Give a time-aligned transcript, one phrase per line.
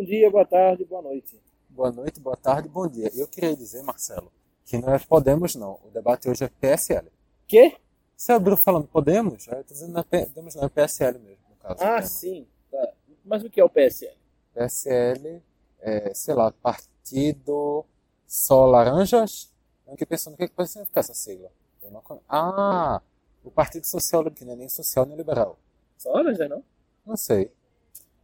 [0.00, 1.38] Bom dia, boa tarde, boa noite.
[1.68, 3.10] Boa noite, boa tarde, bom dia.
[3.14, 4.32] Eu queria dizer, Marcelo,
[4.64, 5.78] que não é Podemos, não.
[5.84, 7.06] O debate hoje é PSL.
[7.46, 7.76] Quê?
[8.16, 9.46] Você abriu falando Podemos?
[9.46, 11.84] Eu tô dizendo não é Podemos, não, é PSL mesmo, no caso.
[11.84, 12.46] Ah, sim.
[12.70, 12.94] Tá.
[13.22, 14.16] Mas o que é o PSL?
[14.54, 15.42] PSL
[15.80, 17.84] é, sei lá, Partido
[18.26, 19.52] Só Laranjas?
[19.86, 21.52] Eu fiquei pensando o que, que pode significar essa sigla.
[21.82, 22.02] Eu não...
[22.26, 23.02] Ah,
[23.44, 25.58] o Partido Social, que não é nem social nem liberal.
[25.98, 26.64] Só laranja, não?
[27.04, 27.52] Não sei.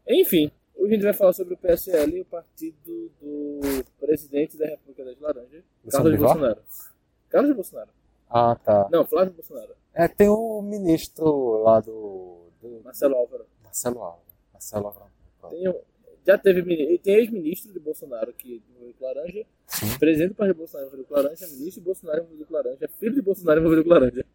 [0.08, 3.60] Enfim, hoje a gente vai falar sobre o PSL, o partido do
[3.98, 6.16] presidente da República das Laranjas, Carlos?
[6.16, 6.62] Bolsonaro.
[7.28, 7.90] Carlos Bolsonaro.
[8.28, 8.88] Ah, tá.
[8.90, 9.74] Não, Flávio Bolsonaro.
[9.94, 12.48] É, tem o ministro lá do.
[12.60, 13.46] do Marcelo Álvaro.
[13.62, 14.34] Marcelo Alves.
[14.52, 15.02] Marcelo Alves.
[15.50, 15.74] Tem,
[16.26, 19.98] já teve tem ex-ministro de Bolsonaro que envolvido com laranja, Sim.
[19.98, 23.22] presidente do partido Bolsonaro envolvido com laranja, ministro de Bolsonaro envolvido com laranja, filho de
[23.22, 24.26] Bolsonaro envolvido com laranja.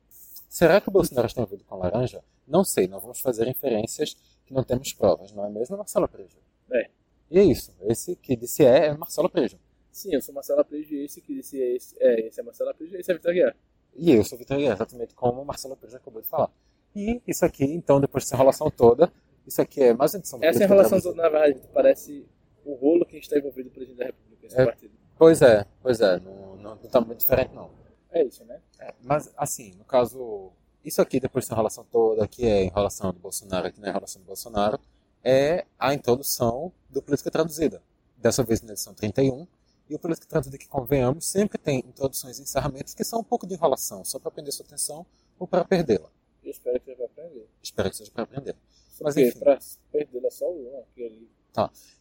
[0.47, 2.23] Será que o Bolsonaro está envolvido com laranja?
[2.47, 4.15] Não sei, não vamos fazer inferências
[4.51, 6.37] não temos provas, não é mesmo, Marcelo Prejo?
[6.71, 6.89] É.
[7.29, 9.57] E é isso, esse que disse é, é Marcelo Prejo.
[9.91, 12.73] Sim, eu sou Marcelo Prejo e esse que disse é esse, é, esse é Marcelo
[12.73, 13.55] Prejo e esse é Vitor Guiar.
[13.95, 16.49] E eu sou Vitor Guerra, exatamente como o Marcelo Prejo acabou de falar.
[16.95, 19.11] E isso aqui, então, depois dessa enrolação toda,
[19.45, 22.25] isso aqui é mais uma edição do Essa enrolação toda, na verdade, parece
[22.65, 24.65] o rolo que está envolvido o presidente da República, esse É.
[24.65, 24.93] partido.
[25.17, 27.71] Pois é, pois é, não, não, não tá muito diferente não.
[28.11, 28.59] É isso, né?
[28.79, 30.51] É, mas, assim, no caso,
[30.83, 34.21] isso aqui, depois dessa enrolação toda, que é enrolação do Bolsonaro, aqui não é enrolação
[34.21, 34.79] do Bolsonaro,
[35.23, 37.81] é a introdução do Política Traduzida.
[38.17, 39.47] Dessa vez na edição 31.
[39.89, 43.45] E o Política Traduzida, que convenhamos, sempre tem introduções e encerramentos que são um pouco
[43.45, 45.05] de enrolação, só para prender sua atenção
[45.37, 46.09] ou para perdê-la.
[46.43, 47.47] Eu espero que você vai aprender.
[47.61, 48.55] Espero que seja para aprender.
[49.01, 49.39] Mas, Porque enfim.
[49.39, 49.59] pra
[49.91, 51.29] perder é só um aquele.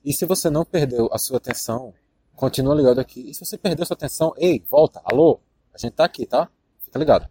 [0.04, 1.92] E se você não perdeu a sua atenção,
[2.36, 3.28] continua ligado aqui.
[3.28, 5.40] E se você perdeu a sua atenção, ei, volta, alô,
[5.74, 6.50] a gente tá aqui, tá?
[6.78, 7.28] Fica ligado.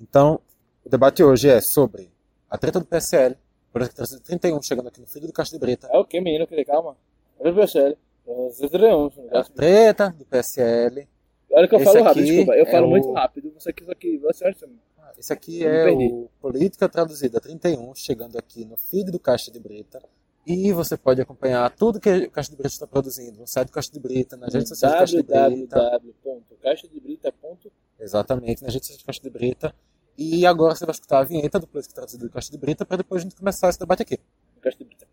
[0.00, 0.40] Então,
[0.86, 2.10] o debate hoje é sobre
[2.48, 3.36] a treta do PSL,
[3.72, 5.88] por exemplo, 31 chegando aqui no filho do Castro de Brita.
[5.92, 6.46] É o que, menino?
[6.46, 6.96] Que calma.
[7.38, 7.96] Olha o PSL.
[8.26, 11.06] É a treta do PSL.
[11.50, 12.52] Olha que eu Esse falo rápido, desculpa.
[12.54, 13.52] Eu é falo o- muito rápido.
[13.58, 14.68] Você aqui, isso aqui, você acha.
[15.18, 19.58] Esse aqui Eu é o Política Traduzida 31, chegando aqui no feed do Caixa de
[19.58, 20.02] Brita.
[20.46, 23.72] E você pode acompanhar tudo que o Caixa de Brita está produzindo no site do
[23.72, 25.76] Caixa de Brita, nas redes sociais do Caixa de Brita.
[25.76, 29.74] www.caixadebrita.com Exatamente, na gente de Caixa de Brita.
[30.18, 32.98] E agora você vai escutar a vinheta do Política Traduzida do Caixa de Brita para
[32.98, 34.18] depois a gente começar esse debate aqui.
[34.62, 35.06] Caixa de Brita.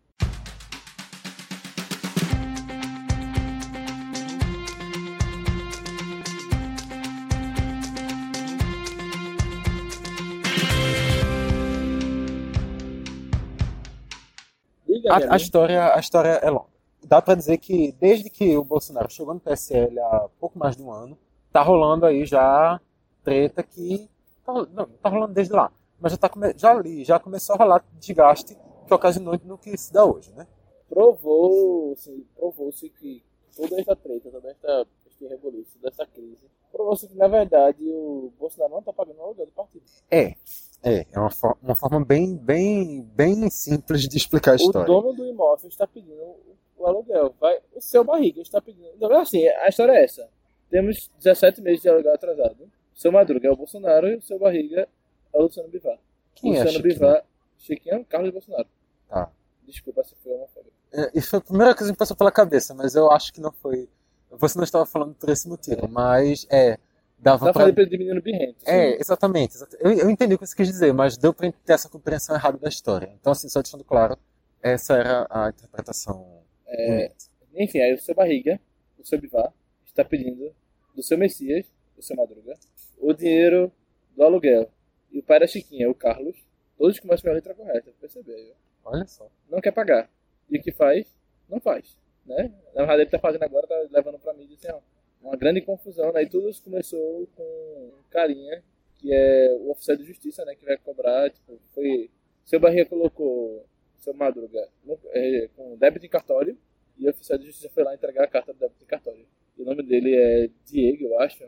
[15.06, 16.72] A, a história, a história é longa.
[17.04, 20.82] Dá para dizer que desde que o Bolsonaro chegou no PSL há pouco mais de
[20.82, 21.18] um ano,
[21.52, 22.80] tá rolando aí já
[23.22, 24.08] treta que.
[24.44, 25.72] Tá, não, tá rolando desde lá.
[26.00, 28.56] Mas já, tá, já ali, já começou a rolar desgaste
[28.86, 30.46] que ocasionou no que se dá hoje, né?
[30.88, 33.22] provou-se provou-se que
[33.56, 36.38] toda essa treta, toda esta, este revolução, toda essa crise,
[36.72, 39.84] provou-se que, na verdade, o Bolsonaro não está pagando o aluguel do partido.
[40.10, 40.34] É.
[40.82, 44.86] É, é uma, for- uma forma bem, bem, bem simples de explicar a O história.
[44.86, 47.34] dono do imóvel está pedindo o, o aluguel.
[47.40, 48.88] Vai, o seu barriga está pedindo.
[48.94, 50.28] Então, assim, a história é essa.
[50.68, 52.70] Temos 17 meses de aluguel atrasado.
[52.94, 54.88] O seu Madruga é o Bolsonaro e o seu barriga
[55.32, 55.98] é o Luciano Bivar.
[56.34, 56.94] Quem é Luciano Chiquinho?
[56.94, 57.24] Bivar,
[57.58, 58.68] Chiquinho é o Carlos Bolsonaro.
[59.08, 59.30] Tá.
[59.66, 60.72] Desculpa se foi homofóbico.
[60.92, 63.40] É, Isso foi a primeira coisa que me passou pela cabeça, mas eu acho que
[63.40, 63.88] não foi.
[64.30, 66.78] Você não estava falando por esse motivo, mas é.
[67.18, 67.52] Dava pra.
[67.54, 68.58] falando de menino birrento.
[68.66, 69.54] É, exatamente.
[69.54, 72.34] exata- Eu, eu entendi o que você quis dizer, mas deu pra ter essa compreensão
[72.36, 73.10] errada da história.
[73.20, 74.18] Então, assim, só deixando claro,
[74.62, 76.42] essa era a interpretação.
[76.66, 77.10] É,
[77.56, 78.60] enfim, aí o seu Barriga,
[78.98, 79.52] o seu Bivar,
[79.86, 80.52] está pedindo
[80.94, 81.64] do seu Messias,
[81.96, 82.54] o seu Madruga,
[82.98, 83.70] o dinheiro
[84.16, 84.70] do aluguel.
[85.12, 86.36] E o pai da Chiquinha, o Carlos,
[86.76, 88.54] todos começam com a letra correta, percebeu?
[88.84, 89.28] Olha só.
[89.48, 90.10] Não quer pagar.
[90.50, 91.06] E o que faz?
[91.48, 91.96] Não faz.
[92.26, 92.52] Né?
[92.74, 94.80] Na verdade, ele está fazendo agora, está levando para mim assim, ó,
[95.22, 96.12] uma grande confusão.
[96.12, 96.22] Né?
[96.22, 98.62] E tudo isso começou com um carinha,
[98.96, 100.54] que é o oficial de justiça, né?
[100.54, 101.30] que vai cobrar.
[101.30, 102.10] Tipo, foi.
[102.44, 103.64] Seu Barriga colocou
[103.98, 106.58] seu Madruga no- é, com débito em cartório
[106.98, 109.26] e o oficial de justiça foi lá entregar a carta do débito em cartório.
[109.56, 111.42] E o nome dele é Diego, eu acho,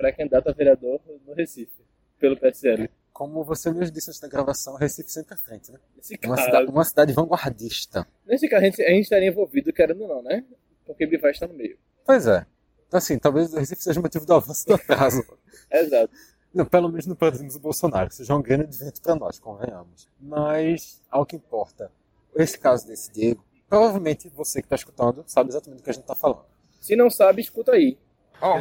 [0.00, 1.84] pré-candidato a vereador no Recife,
[2.18, 2.88] pelo PSL.
[3.12, 5.78] Como você mesmo disse antes da gravação, Recife sempre à frente, né?
[5.98, 8.06] Esse Uma, cara, cidade, uma cidade vanguardista.
[8.26, 10.42] nesse caso, a gente, a gente estaria envolvido, querendo ou não, né?
[10.86, 11.78] Porque Bivar está no meio.
[12.04, 12.46] Pois é.
[12.88, 15.22] Então, assim, talvez o Recife seja o motivo do avanço do atraso.
[15.70, 16.12] Exato.
[16.52, 20.08] Não, pelo menos não produzimos o Bolsonaro, seja um grande advento para nós, convenhamos.
[20.18, 21.92] Mas, ao que importa,
[22.34, 26.02] esse caso desse Diego, provavelmente você que está escutando sabe exatamente do que a gente
[26.02, 26.46] está falando.
[26.80, 27.98] Se não sabe, escuta aí.
[28.40, 28.60] Ó,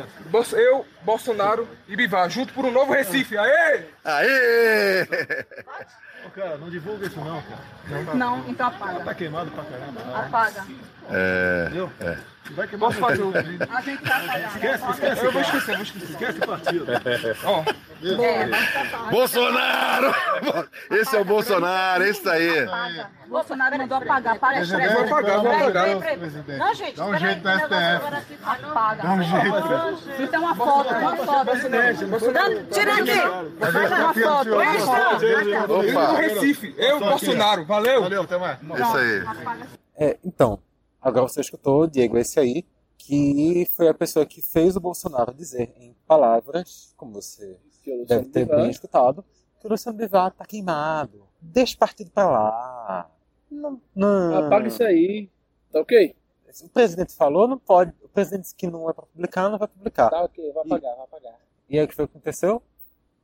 [0.54, 3.38] eu, Bolsonaro e Bivar, junto por um novo Recife.
[3.38, 3.86] Aê!
[4.04, 5.04] Aê!
[6.26, 8.14] Ô, cara, não divulga isso não, cara.
[8.14, 9.00] Não, então apaga.
[9.06, 10.20] Tá queimado pra caramba.
[10.20, 10.66] Apaga.
[11.10, 11.92] É, Entendeu?
[12.52, 13.68] Vai queimar Posso fazer o vídeo?
[13.72, 14.56] A gente vai apagar.
[14.56, 15.26] Esquece, esquece.
[15.26, 16.10] Eu vou esquecer, vou esquecer.
[16.12, 16.86] Esquece o partido.
[17.46, 17.64] Ó,
[18.02, 19.12] É.
[19.12, 20.14] Bolsonaro!
[20.92, 22.60] Esse é o Bolsonaro, esse aí.
[22.60, 23.10] Apaga.
[23.28, 24.40] Bolsonaro mandou apagar.
[24.40, 25.88] Para de eu vou apagar, vou apagar.
[26.58, 28.38] Não, gente, Dá um jeito no STF.
[28.44, 29.04] Apaga.
[29.04, 30.36] Dá um jeito.
[30.36, 31.52] É uma foto, uma foto.
[32.72, 33.60] Tira aqui.
[33.60, 34.50] Faz uma foto.
[35.74, 36.76] Opa, Recife.
[36.78, 37.66] Eu, Bolsonaro.
[37.66, 38.02] Valeu.
[38.02, 38.60] Valeu, até mais.
[38.62, 39.24] isso aí.
[39.98, 40.60] É, então,
[41.02, 42.66] agora você escutou, Diego, esse aí,
[42.98, 47.58] que foi a pessoa que fez o Bolsonaro dizer em palavras, como você
[48.06, 49.24] deve ter Bivar- bem escutado,
[49.60, 51.28] que o Luciano Bivar tá queimado.
[51.42, 53.12] Deixa o partido pra lá.
[53.50, 54.46] Não, não.
[54.46, 55.30] Apaga isso aí.
[55.72, 56.16] Tá ok?
[56.64, 57.94] O presidente falou, não pode.
[58.04, 60.10] O presidente disse que não é pra publicar, não vai publicar.
[60.10, 61.36] Tá ok, vai apagar, vai apagar.
[61.70, 62.62] E aí o que foi que aconteceu?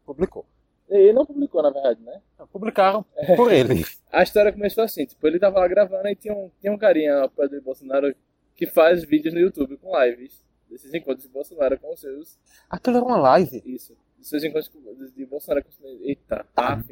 [0.06, 0.46] Publicou.
[0.88, 2.22] Ele não publicou, na verdade, né?
[2.38, 3.04] Não, publicaram
[3.36, 3.84] por ele.
[4.12, 7.24] A história começou assim, tipo, ele tava lá gravando e tinha um, tinha um carinha,
[7.24, 8.16] apoiador de Bolsonaro,
[8.56, 12.38] que faz vídeos no YouTube com lives desses encontros de Bolsonaro com os seus.
[12.70, 13.64] Aquilo era uma live.
[13.66, 13.98] Isso.
[14.26, 15.88] Dos seus encontros de Bolsonaro com.
[16.02, 16.84] Eita, tá.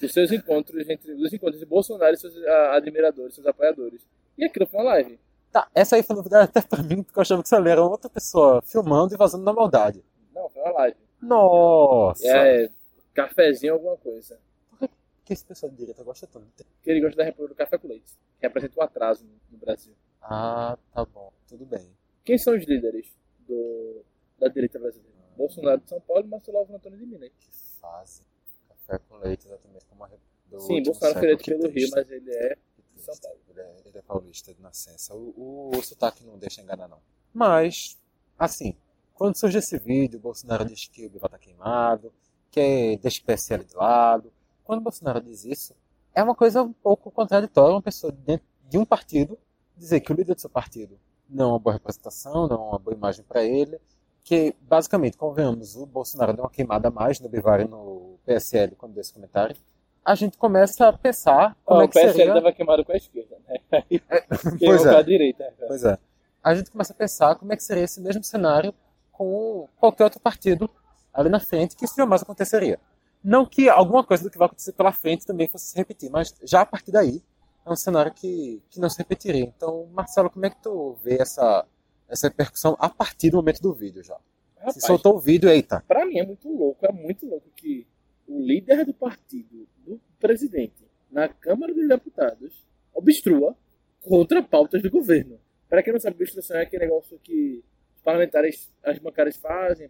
[0.00, 1.14] Dos seus encontros entre.
[1.14, 4.04] Dos encontros de Bolsonaro e seus ah, admiradores, seus apoiadores.
[4.36, 5.20] E aquilo foi uma live.
[5.52, 8.10] Tá, essa aí foi novidade até pra mim, porque eu achava que ali era outra
[8.10, 10.04] pessoa filmando e vazando na maldade.
[10.34, 10.96] Não, foi uma live.
[11.22, 12.26] Nossa!
[12.26, 12.68] É.
[13.14, 14.36] Cafezinho, alguma coisa.
[14.76, 14.90] Por
[15.24, 16.66] que esse pessoal de direita gosta tanto?
[16.82, 18.18] Que ele gosta da República do Café com Leite.
[18.40, 19.94] Que representa o atraso no, no Brasil.
[20.20, 21.88] Ah, tá bom, tudo bem.
[22.24, 23.06] Quem são os líderes
[23.46, 24.02] do,
[24.40, 25.13] da direita brasileira?
[25.36, 27.30] Bolsonaro de São Paulo e Marcelo Alves Antônio de Minas.
[27.38, 27.50] Que
[27.80, 28.22] fase.
[28.68, 30.10] Café com leite, exatamente como a
[30.46, 32.56] do Sim, Bolsonaro foi eleito pelo Rio, mas ele é
[32.94, 33.02] de.
[33.02, 33.38] São Paulo.
[33.48, 35.14] Ele é, ele é paulista de nascença.
[35.14, 36.98] O, o, o sotaque não deixa enganar, não.
[37.32, 37.98] Mas,
[38.38, 38.76] assim,
[39.14, 42.12] quando surge esse vídeo, o Bolsonaro diz que o Biva tá queimado,
[42.50, 44.32] que deixa o PSL de lado.
[44.62, 45.74] Quando Bolsonaro diz isso,
[46.14, 49.38] é uma coisa um pouco contraditória uma pessoa dentro de um partido
[49.76, 50.98] dizer que o líder do seu partido
[51.28, 53.80] não é uma boa representação, não é uma boa imagem para ele,
[54.24, 58.74] que basicamente, convenhamos, o Bolsonaro deu uma queimada a mais no Bivar e no PSL
[58.74, 59.54] quando deu esse comentário.
[60.02, 62.34] A gente começa a pensar como Ó, é o que PSL seria...
[62.34, 63.58] tava queimado com a esquerda, né?
[64.28, 64.96] Pois Queimou com é.
[64.96, 65.54] a direita.
[65.68, 65.98] Pois é.
[66.42, 68.74] A gente começa a pensar como é que seria esse mesmo cenário
[69.12, 70.68] com qualquer outro partido
[71.12, 72.80] ali na frente, que isso jamais aconteceria.
[73.22, 76.34] Não que alguma coisa do que vai acontecer pela frente também fosse se repetir, mas
[76.42, 77.22] já a partir daí
[77.64, 79.44] é um cenário que, que não se repetiria.
[79.44, 81.64] Então, Marcelo, como é que tu vê essa,
[82.08, 84.18] essa repercussão a partir do momento do vídeo já?
[84.58, 85.82] Rapaz, Se soltou o vídeo, eita.
[85.86, 87.86] pra mim é muito louco, é muito louco que
[88.26, 92.64] o líder do partido, do presidente, na Câmara dos Deputados,
[92.94, 93.56] obstrua
[94.00, 95.38] contra pautas do governo.
[95.68, 97.62] Para quem não sabe, obstrução é aquele negócio que
[97.96, 99.88] os parlamentares, as bancadas fazem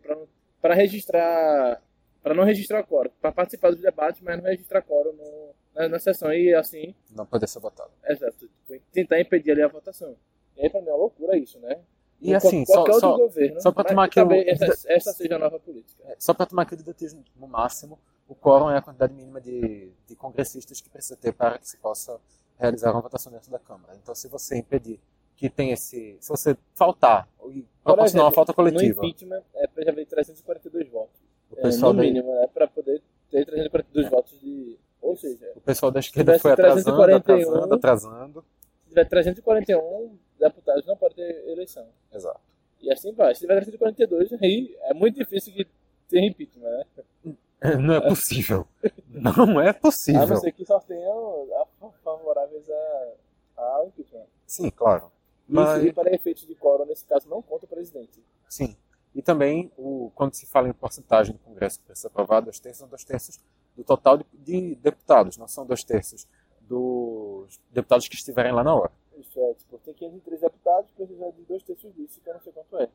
[0.60, 1.80] para registrar,
[2.22, 5.98] para não registrar quórum, para participar dos debates, mas não registrar quórum no, na, na
[5.98, 7.90] sessão e assim, Não poder ser votado.
[8.08, 10.16] exato, tipo, tentar impedir ali a votação.
[10.56, 11.80] E aí pra mim é uma loucura isso, né?
[12.24, 15.36] E assim, só, só, governo, só pra mas tomar aqui talvez o- essa, essa seja
[15.36, 16.02] a nova política.
[16.06, 17.98] É, Só para tomar aqui o didatismo no máximo,
[18.28, 21.76] o quórum é a quantidade mínima de, de congressistas que precisa ter para que se
[21.76, 22.18] possa
[22.58, 23.94] realizar uma votação dentro da Câmara.
[24.02, 24.98] Então, se você impedir
[25.36, 26.16] que tem esse.
[26.20, 30.06] Se você faltar e Por proporcionar uma falta coletiva, No impeachment é pra já ver
[30.06, 31.20] 342 votos.
[31.50, 34.78] o É, pessoal, no da, mínimo, é pra poder ter 342 votos de.
[35.02, 38.44] Ou seja, o pessoal da esquerda foi atrasando, 341, atrasando, atrasando.
[38.84, 40.16] se tiver 341
[40.48, 41.86] deputados, não pode ter eleição.
[42.12, 42.40] Exato.
[42.80, 43.34] E assim vai.
[43.34, 45.66] Se tiver 342, aí é muito difícil que
[46.08, 47.34] tenha impeachment, né?
[47.80, 48.66] Não é possível.
[49.08, 50.26] Não é A possível.
[50.26, 51.46] não ser que só tenham
[51.80, 53.12] a- favoráveis a-
[53.56, 54.26] ao impeachment.
[54.46, 55.10] Sim, claro.
[55.48, 55.66] Mas...
[55.68, 58.22] Mas, E para efeitos de quórum, nesse caso, não conta o presidente.
[58.48, 58.76] sim.
[59.14, 62.80] E também, o, quando se fala em porcentagem do Congresso que precisa aprovar, dois terços
[62.80, 63.38] são dois terços
[63.76, 66.26] do total de, de deputados, não são dois terços
[66.60, 68.90] dos deputados que estiverem lá na hora.
[69.34, 72.52] Isso é, tipo, tem 503 deputados, precisa de dois terços disso, que eu não sei
[72.52, 72.88] quanto é.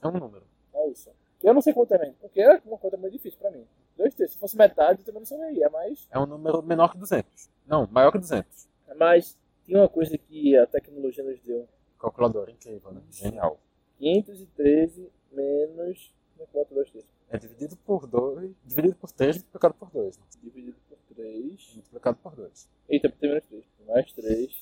[0.00, 0.46] É um número.
[0.72, 1.10] É isso.
[1.42, 3.66] Eu não sei quanto é mesmo, porque é uma conta muito difícil pra mim.
[3.94, 4.32] Dois terços.
[4.34, 6.08] Se fosse metade, eu também não saberia, mas...
[6.10, 7.50] É um número menor que 200.
[7.66, 8.68] Não, maior que 200.
[8.96, 11.68] Mas tinha uma coisa que a tecnologia nos deu.
[12.00, 13.02] Calculador incrível, né?
[13.10, 13.60] Genial.
[13.98, 16.14] 513 menos...
[16.32, 17.10] Como é que bota dois terços?
[17.28, 20.16] É dividido por 2, dividido por 3, multiplicado por 2.
[20.16, 20.24] Né?
[20.42, 21.74] Dividido por 3...
[21.74, 22.68] Multiplicado por 2.
[22.88, 23.64] Eita, tem menos 3.
[23.86, 24.61] Mais 3,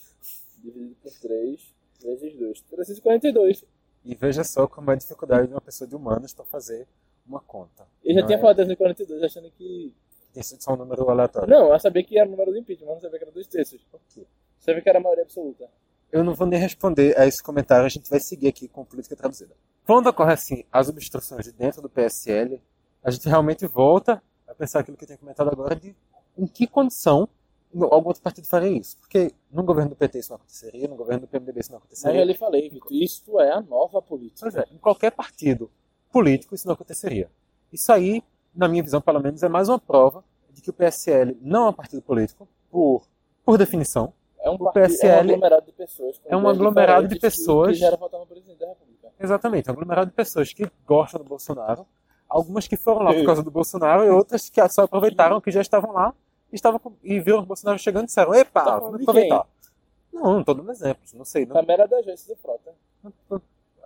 [0.62, 2.60] dividido por 3, vezes 2.
[2.62, 3.64] 342.
[4.04, 6.86] E veja só como é a dificuldade de uma pessoa de humanas para fazer
[7.26, 7.86] uma conta.
[8.04, 9.94] Eu já Não tinha é- falado 342, achando que...
[10.32, 11.48] Tem sido só um número aleatório.
[11.48, 13.46] Não, eu sabia que era o número do impeachment, mas não sabia que era dois
[13.48, 13.84] terços.
[13.92, 14.26] Ok.
[14.60, 15.68] Sabia que era a maioria absoluta.
[16.12, 19.14] Eu não vou nem responder a esse comentário, a gente vai seguir aqui com política
[19.16, 19.54] traduzida.
[19.86, 22.60] quando ocorre assim as obstruções de dentro do PSL,
[23.02, 25.96] a gente realmente volta a pensar aquilo que eu tinha comentado agora de
[26.38, 27.28] em que condição
[27.90, 28.96] algum outro partido faria isso.
[28.98, 31.84] Porque no governo do PT isso não aconteceria, no governo do PMDB isso não Mas
[31.86, 32.20] aconteceria.
[32.20, 34.40] eu lhe falei, Vitor, isso é a nova política.
[34.42, 35.70] Pois é, em qualquer partido
[36.12, 37.30] político isso não aconteceria.
[37.72, 38.22] Isso aí,
[38.54, 41.70] na minha visão, pelo menos, é mais uma prova de que o PSL não é
[41.70, 43.02] um partido político, por,
[43.44, 44.12] por definição.
[44.42, 46.20] É um, partido, é um PSL aglomerado de pessoas.
[46.24, 49.08] é um aglomerado de diferentes que pessoas- quiseram votar no presidente da República.
[49.20, 51.86] Exatamente, é um aglomerado de pessoas que gostam do Bolsonaro,
[52.28, 55.60] algumas que foram lá por causa do Bolsonaro e outras que só aproveitaram que já
[55.60, 56.14] estavam lá
[56.52, 59.46] estavam, com- e viram o Bolsonaro chegando e disseram: Epa, Tá vamos aproveitar.
[60.12, 61.46] Não, não estou dando exemplos, não sei.
[61.46, 62.72] Não, Também era da Joyce do Frota.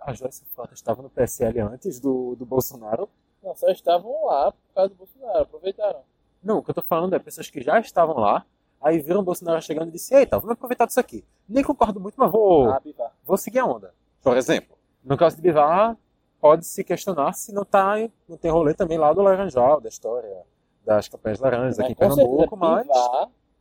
[0.01, 3.07] a Joyce Frota estava no PSL antes do, do Bolsonaro.
[3.43, 5.99] Não, só estavam lá por causa do Bolsonaro, aproveitaram.
[6.43, 8.45] Não, o que eu tô falando é pessoas que já estavam lá,
[8.81, 11.23] aí viram o Bolsonaro chegando e disse, eita, vamos aproveitar disso aqui.
[11.47, 12.81] Nem concordo muito, mas vou, Ah,
[13.23, 13.93] vou seguir a onda.
[14.23, 15.95] Por exemplo, no caso de Bivar,
[16.41, 17.95] pode se questionar se não tá,
[18.27, 20.43] não tem rolê também lá do Laranjal, da história
[20.85, 22.87] das campanhas laranjas aqui em Pernambuco, mas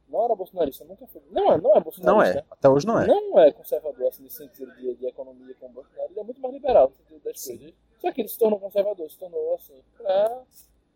[0.08, 1.22] não era bolsonarista, nunca foi.
[1.30, 2.38] Não é, não é não bolsonarista.
[2.38, 3.06] é, até hoje não é.
[3.06, 6.54] Não é conservador assim, no sentido de, de economia como Bolsonaro, ele é muito mais
[6.54, 7.58] liberal no sentido das Sim.
[7.58, 7.74] coisas.
[7.98, 10.42] Só que ele se tornou conservador, se tornou assim, pra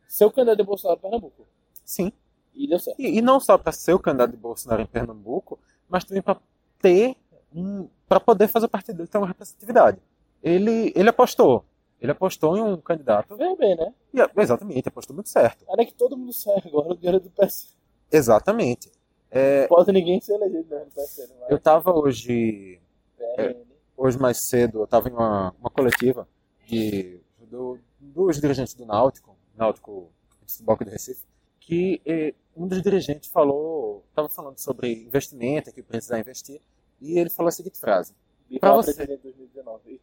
[0.06, 1.46] ser o candidato de Bolsonaro em Pernambuco.
[1.84, 2.12] Sim.
[2.54, 3.00] E deu certo.
[3.00, 5.58] E, e não só para ser o candidato de Bolsonaro em Pernambuco,
[5.88, 6.38] mas também para
[6.80, 7.16] ter
[7.54, 9.98] um, para poder fazer o partido dele ter uma representatividade.
[10.42, 11.64] Ele, ele apostou.
[12.00, 13.36] Ele apostou em um candidato.
[13.36, 13.92] Veio bem, né?
[14.14, 15.64] E, exatamente, apostou muito certo.
[15.68, 17.74] Ainda que todo mundo sai agora do dinheiro do PS.
[18.10, 18.90] Exatamente.
[19.30, 20.64] É, Pode ninguém ser elegido
[20.94, 22.80] PS, mas eu estava hoje,
[23.16, 23.56] PRN.
[23.96, 26.26] hoje mais cedo, eu estava em uma, uma coletiva
[26.66, 30.08] de, do- dos dirigentes do Náutico, Náutico
[30.46, 31.26] de Futebol do Recife,
[31.60, 36.62] que eh, um dos dirigentes falou, estava falando sobre investimento, que precisar investir,
[37.00, 38.14] e ele falou a seguinte frase.
[38.48, 38.94] Bivar você.
[38.94, 40.00] presidente de 2019.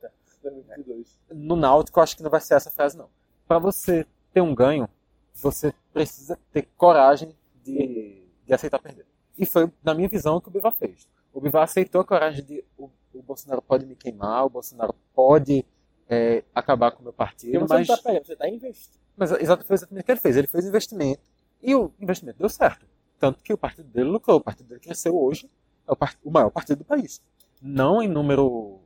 [0.50, 1.20] Eita, 2022.
[1.32, 3.10] no Náutico, eu acho que não vai ser essa frase, não.
[3.48, 4.88] Para você ter um ganho,
[5.34, 9.06] você precisa ter coragem de, de aceitar perder.
[9.38, 11.08] E foi, na minha visão, o que o Bivar fez.
[11.34, 15.66] O Bivar aceitou a coragem de o, o Bolsonaro pode me queimar, o Bolsonaro pode
[16.10, 19.00] é, acabar com o meu Porque partido, você mas, não tá perdendo, você tá investindo.
[19.18, 20.38] mas exato, foi exatamente o que ele fez.
[20.38, 21.22] Ele fez investimento
[21.62, 22.86] e o investimento deu certo.
[23.20, 25.50] Tanto que o partido dele lucrou, o partido dele cresceu hoje,
[25.88, 27.22] é o, part- o maior partido do país.
[27.62, 28.80] Não em número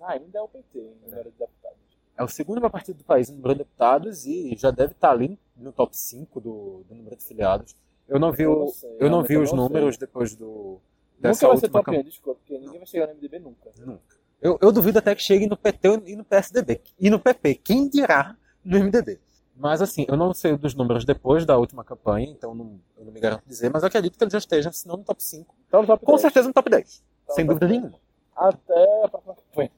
[0.00, 1.78] país ainda é o PT, em número de deputados.
[2.16, 5.10] É o segundo maior partido do país em número de deputados e já deve estar
[5.10, 7.74] ali no top 5 do, do número de filiados.
[8.08, 10.06] Eu não vi, Eu não sei, eu não vi os não números sei.
[10.06, 10.80] depois do, Nunca
[11.18, 12.04] dessa vai ser top 1, campanha.
[12.04, 13.70] desculpa, porque ninguém vai chegar no MDB nunca.
[13.78, 14.16] Nunca.
[14.42, 16.80] Eu, eu duvido até que chegue no PT e no PSDB.
[16.98, 17.54] E no PP.
[17.56, 19.20] Quem dirá no MDB?
[19.54, 23.12] Mas assim, eu não sei dos números depois da última campanha, então não, eu não
[23.12, 25.54] me garanto dizer, mas eu acredito que ele já esteja, se não no top 5.
[25.68, 26.20] Então, no top Com 10.
[26.22, 27.02] certeza no top 10.
[27.24, 27.80] Então, sem top dúvida 10.
[27.82, 28.00] nenhuma.
[28.34, 29.70] Até a próxima campanha.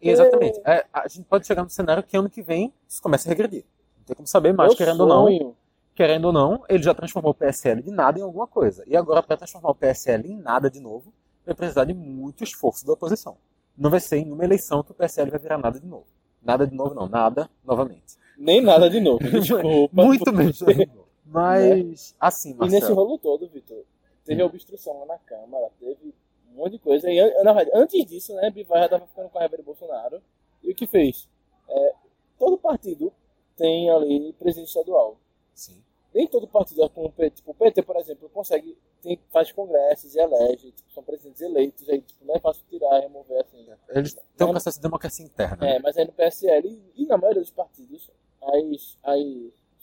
[0.00, 0.60] E exatamente.
[0.64, 3.64] É, a gente pode chegar no cenário que ano que vem isso começa a regredir.
[3.98, 5.24] Não tem como saber mais, Meu querendo ou não.
[5.24, 5.56] sonho.
[5.94, 8.82] querendo ou não, ele já transformou o PSL de nada em alguma coisa.
[8.86, 11.12] E agora, para transformar o PSL em nada de novo,
[11.44, 13.36] vai precisar de muito esforço da oposição.
[13.76, 16.06] Não vai ser em uma eleição que o PSL vai virar nada de novo.
[16.42, 17.08] Nada de novo, não.
[17.08, 18.16] Nada novamente.
[18.36, 20.02] Nem nada de novo, desculpa.
[20.04, 21.06] muito menos nada de novo.
[21.24, 23.84] Mas, assim, E nesse Marcelo, rolo todo, Vitor,
[24.24, 26.14] teve obstrução lá na Câmara, teve
[26.52, 27.10] um monte de coisa.
[27.10, 30.22] E, na verdade, antes disso, né, Bivar já estava ficando com a raiva de Bolsonaro.
[30.62, 31.28] E o que fez?
[31.68, 31.94] É,
[32.38, 33.12] todo partido
[33.56, 35.18] tem ali presidente estadual.
[35.54, 35.82] sim.
[36.14, 39.50] Nem todo partido, é como o PT, tipo, o PT, por exemplo, consegue, tem, faz
[39.50, 43.66] congressos e elege, tipo, são presidentes eleitos, aí tipo, não é fácil tirar, remover assim.
[43.88, 45.66] Eles têm um processo de democracia interna.
[45.66, 48.10] É, mas aí no PSL e, e na maioria dos partidos,
[48.42, 49.22] as, as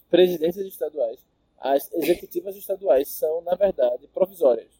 [0.07, 1.25] presidências estaduais,
[1.57, 4.78] as executivas estaduais são, na verdade, provisórias.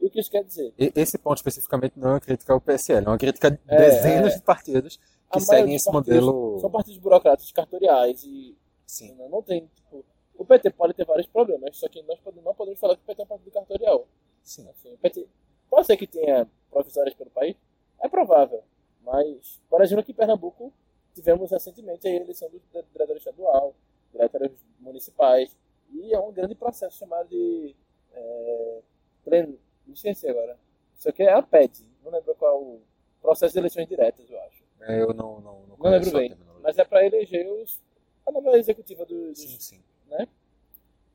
[0.00, 0.72] E o que isso quer dizer?
[0.78, 3.78] E- Esse ponto especificamente não é uma crítica ao PSL, é uma crítica a É,
[3.78, 4.36] dezenas é.
[4.36, 4.98] de partidos
[5.32, 6.60] que seguem esse partidos modelo.
[6.60, 9.14] São partidos burocráticos cartoriais e Sim.
[9.14, 10.04] não, não tem, tipo,
[10.36, 13.22] o PT pode ter vários problemas, só que nós não podemos falar que o PT
[13.22, 14.06] é um partido cartorial.
[14.42, 14.68] Sim.
[14.68, 15.26] Assim, o PT
[15.70, 17.56] pode ser que tenha provisórias pelo país,
[18.00, 18.62] é provável,
[19.02, 20.72] mas, por exemplo, aqui em Pernambuco
[21.14, 22.60] tivemos recentemente a eleição do
[22.92, 23.74] diretor estadual,
[24.12, 25.56] diretores municipais,
[25.92, 27.74] e é um grande processo chamado de.
[28.12, 28.80] É,
[29.24, 29.58] plen...
[29.86, 30.58] Me esqueci agora.
[30.98, 32.82] Isso aqui é a PET, não lembro qual o
[33.20, 34.62] processo de eleições diretas, eu acho.
[34.80, 37.80] É, Eu não, não, não Não lembro bem, mas é para eleger os,
[38.26, 39.82] a nova executiva do- dos, Sim, sim.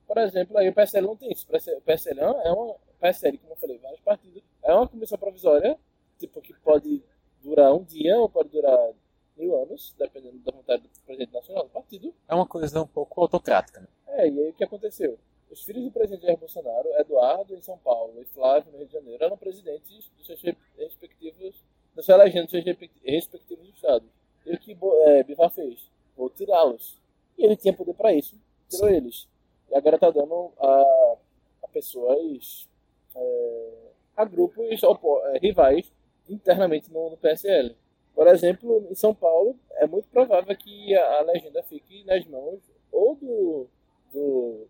[0.07, 1.45] por exemplo, aí o PSL não tem isso.
[1.47, 4.41] O PSL é uma, é uma PSL, como eu falei, vários partidos.
[4.63, 5.77] É uma comissão provisória,
[6.17, 7.03] tipo, que pode
[7.43, 8.91] durar um dia ou pode durar
[9.37, 12.13] mil anos, dependendo da vontade do presidente nacional do partido.
[12.27, 13.79] É uma coisa um pouco autocrática.
[13.81, 13.87] Né?
[14.07, 15.17] É, e aí o que aconteceu?
[15.49, 18.93] Os filhos do presidente Jair Bolsonaro, Eduardo em São Paulo e Flávio no Rio de
[18.93, 20.41] Janeiro, eram presidentes dos seus
[20.77, 21.55] respectivos,
[21.95, 22.63] da sua legenda dos seus
[23.03, 24.07] respectivos estados.
[24.45, 25.89] E o que, é, Bivar fez?
[26.15, 26.97] Vou tirá-los.
[27.37, 28.35] E ele tinha poder para isso,
[28.69, 29.27] tirou eles.
[29.69, 31.17] E agora tá dando a,
[31.63, 32.67] a pessoas,
[33.15, 33.71] é,
[34.17, 35.91] a grupos opo- é, rivais
[36.27, 37.75] internamente no, no PSL.
[38.13, 42.59] Por exemplo, em São Paulo, é muito provável que a, a legenda fique nas mãos
[42.91, 43.67] ou do,
[44.13, 44.67] do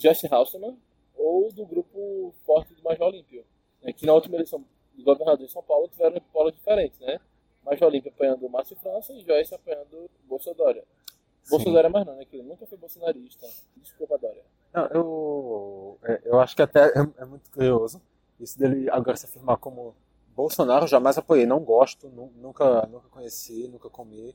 [0.00, 0.76] Josh Haussmann
[1.16, 3.44] ou do grupo forte do Major Olímpio.
[3.82, 4.64] né, que na última eleição
[4.94, 7.18] de governador de São Paulo tiveram polos diferentes, né?
[7.64, 10.82] Major Olímpio apanhando o Márcio França e Joyce apanhando Bolsonaro.
[11.48, 12.24] Bolsonaro é mais não, né?
[12.24, 13.46] Que ele nunca foi bolsonarista.
[13.76, 14.42] Desculpa, Dória.
[14.72, 18.00] Não, eu, é, eu acho que até é, é muito curioso
[18.38, 19.94] isso dele agora se afirmar como
[20.34, 24.34] Bolsonaro, jamais apoiei, não gosto, nu- nunca, nunca conheci, nunca comi.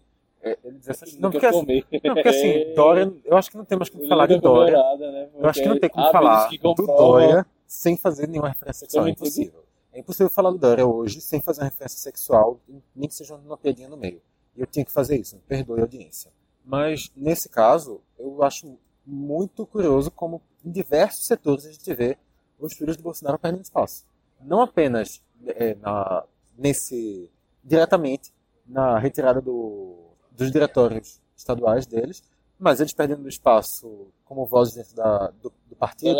[0.63, 3.77] Ele diz assim, não, porque, assim, não, porque assim, Dória, eu acho que não tem
[3.77, 4.77] mais como Ele falar de Dória.
[4.77, 5.29] nada, né?
[5.33, 9.07] Eu acho que não tem como falar do Dória sem fazer nenhuma referência sexual.
[9.07, 9.65] É impossível.
[9.91, 12.59] É impossível falar do Dória hoje sem fazer uma referência sexual,
[12.95, 14.21] nem que seja uma piadinha no meio.
[14.55, 16.31] E eu tinha que fazer isso, perdoe a audiência.
[16.63, 22.17] Mas, nesse caso, eu acho muito curioso como em diversos setores a gente vê
[22.59, 24.05] os filhos do Bolsonaro perdendo espaço.
[24.41, 26.23] Não apenas é, na,
[26.57, 27.29] nesse
[27.63, 28.33] diretamente
[28.65, 32.23] na retirada do, dos diretórios estaduais deles,
[32.57, 36.19] mas eles perdendo espaço como vozes dentro da, do, do partido,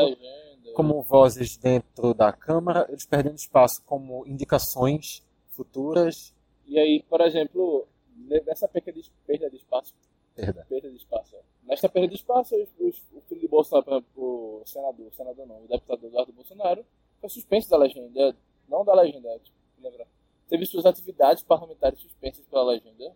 [0.74, 6.34] como vozes dentro da Câmara, eles perdendo espaço como indicações futuras.
[6.68, 7.88] E aí, por exemplo,
[8.46, 9.94] nessa perda de, perda de espaço,
[10.36, 10.66] Perda.
[10.68, 15.14] perda de espaço, nesta perda de espaço, os, o filho de Bolsonaro, o senador, o
[15.14, 16.86] senador não, o deputado Eduardo Bolsonaro,
[17.22, 18.36] foi suspenso da legenda,
[18.68, 20.06] não da legenda, tipo, lembra?
[20.50, 23.16] Teve suas atividades parlamentares suspensas pela legenda.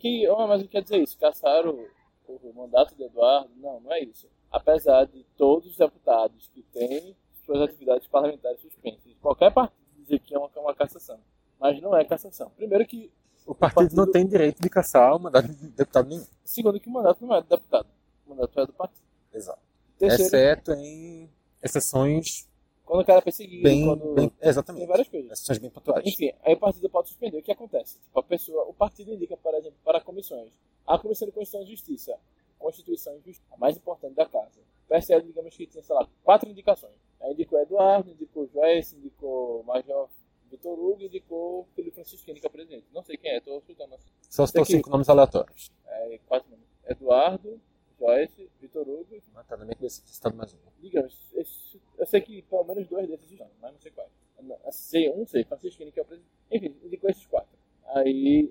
[0.00, 1.18] Que, oh, mas o que quer dizer isso?
[1.18, 1.78] Caçaram
[2.26, 3.50] o, o mandato de Eduardo?
[3.56, 4.26] Não, não é isso.
[4.50, 7.14] Apesar de todos os deputados que têm
[7.44, 11.20] suas atividades parlamentares suspensas, qualquer partido dizer que é uma, uma cassação.
[11.58, 12.50] Mas não é cassação.
[12.56, 13.12] Primeiro que
[13.46, 16.26] O partido não tem direito de caçar o mandato de deputado nenhum.
[16.44, 17.86] Segundo que o mandato não é do deputado.
[18.26, 19.02] O mandato é do partido.
[19.34, 19.60] Exato.
[19.98, 21.30] Terceiro, Exceto em
[21.62, 22.48] exceções
[22.90, 24.84] quando o cara é perseguido, bem, quando bem tem exatamente.
[24.84, 25.30] várias coisas.
[25.30, 26.04] Exceções bem pontuais.
[26.04, 27.38] Enfim, aí o partido pode suspender.
[27.38, 28.00] O que acontece?
[28.00, 30.50] Tipo, a pessoa, o partido indica, por exemplo, para comissões.
[30.84, 32.18] A Comissão de Constituição e Justiça.
[32.58, 34.58] Constituição e Justiça, a mais importante da casa.
[34.58, 36.96] O PSL, digamos que tinha, sei lá, quatro indicações.
[37.20, 40.08] Aí indicou Eduardo, indicou Joyce, indicou Major
[40.50, 42.86] Vitor Hugo, indicou Felipe Francisquini, que é presidente.
[42.92, 44.10] Não sei quem é, estou chutando assim.
[44.28, 45.70] Só citou cinco nomes aleatórios.
[45.86, 46.66] É, quatro nomes.
[46.88, 47.60] Eduardo,
[48.00, 50.58] Joyce, Vitor Hugo Mas tá na minha cabeça que citado mais um.
[50.80, 54.10] digamos, esse- eu sei que pelo menos dois desses estão, mas não sei quais.
[54.40, 56.32] Não, Sei, um sei, Francisquini, que é o presidente.
[56.50, 57.50] Enfim, indicou esses quatro.
[57.84, 58.50] Aí,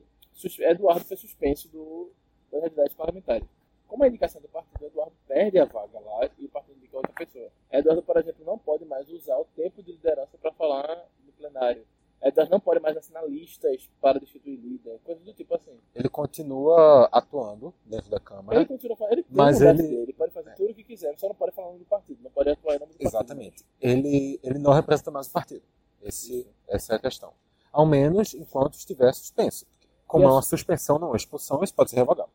[0.60, 2.12] Eduardo foi suspenso do,
[2.52, 3.48] das atividades parlamentares.
[3.88, 7.12] Como a indicação do partido, Eduardo perde a vaga lá e o partido indica outra
[7.14, 7.50] pessoa.
[7.72, 11.84] Eduardo, por exemplo, não pode mais usar o tempo de liderança para falar no plenário.
[12.22, 15.78] Eduardo não pode mais assinar listas para destituir líder, coisas do tipo assim.
[15.96, 18.58] Ele continua atuando dentro da Câmara.
[18.60, 21.36] Ele continua ele Mas ele- dele, ele pode fazer tudo o que quiser, só não
[21.36, 23.08] pode falar o nome do partido, não pode atuar em nome do partido.
[23.08, 23.66] Exatamente.
[23.80, 25.64] Ele, ele não representa mais o partido.
[26.02, 27.32] Esse, essa é a questão.
[27.72, 29.66] Ao menos enquanto estiver suspenso.
[30.06, 32.30] Como é uma assim- suspensão, não é expulsão, isso pode ser revogado.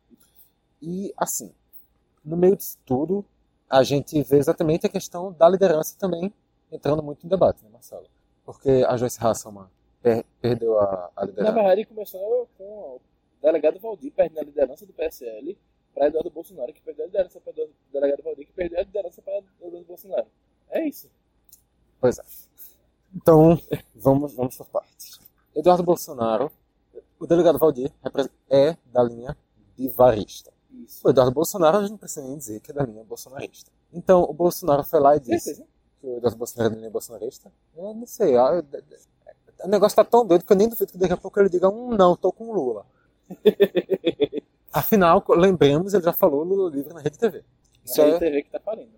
[0.80, 1.52] E, assim,
[2.24, 3.24] no meio disso tudo,
[3.68, 6.32] a gente vê exatamente a questão da liderança também
[6.70, 8.06] entrando muito em debate, né, Marcelo?
[8.44, 9.66] Porque a Joyce Hasselman
[10.02, 11.52] per- perdeu a, a Na liderança.
[11.52, 13.00] verdade, começou com o
[13.42, 15.56] delegado Valdir perdendo a liderança do PSL
[15.94, 19.22] para Eduardo Bolsonaro, que perdeu a liderança para o delegado Valdir, que perdeu a liderança
[19.22, 20.26] para Eduardo Bolsonaro.
[20.70, 21.08] É isso.
[22.00, 22.22] Pois é.
[23.14, 23.58] Então,
[23.94, 25.20] vamos, vamos por partes.
[25.54, 26.50] Eduardo Bolsonaro,
[27.18, 27.92] o delegado Valdir,
[28.50, 29.36] é da linha
[29.76, 30.52] bivarista.
[30.72, 31.06] Isso.
[31.06, 33.70] O Eduardo Bolsonaro, a gente não precisa nem dizer que é da linha bolsonarista.
[33.92, 35.64] Então, o Bolsonaro foi lá e disse.
[36.04, 37.50] Que o Eduardo Bolsonaro é da linha bolsonarista.
[37.74, 40.98] Eu não sei, ah, eu- o negócio tá tão doido que eu nem duvido que
[40.98, 42.86] daqui a pouco ele diga, hum, não, tô com o Lula.
[44.72, 47.42] Afinal, lembremos, ele já falou Lula livre na Rede TV.
[47.84, 48.90] Isso a é, TV que tá falindo.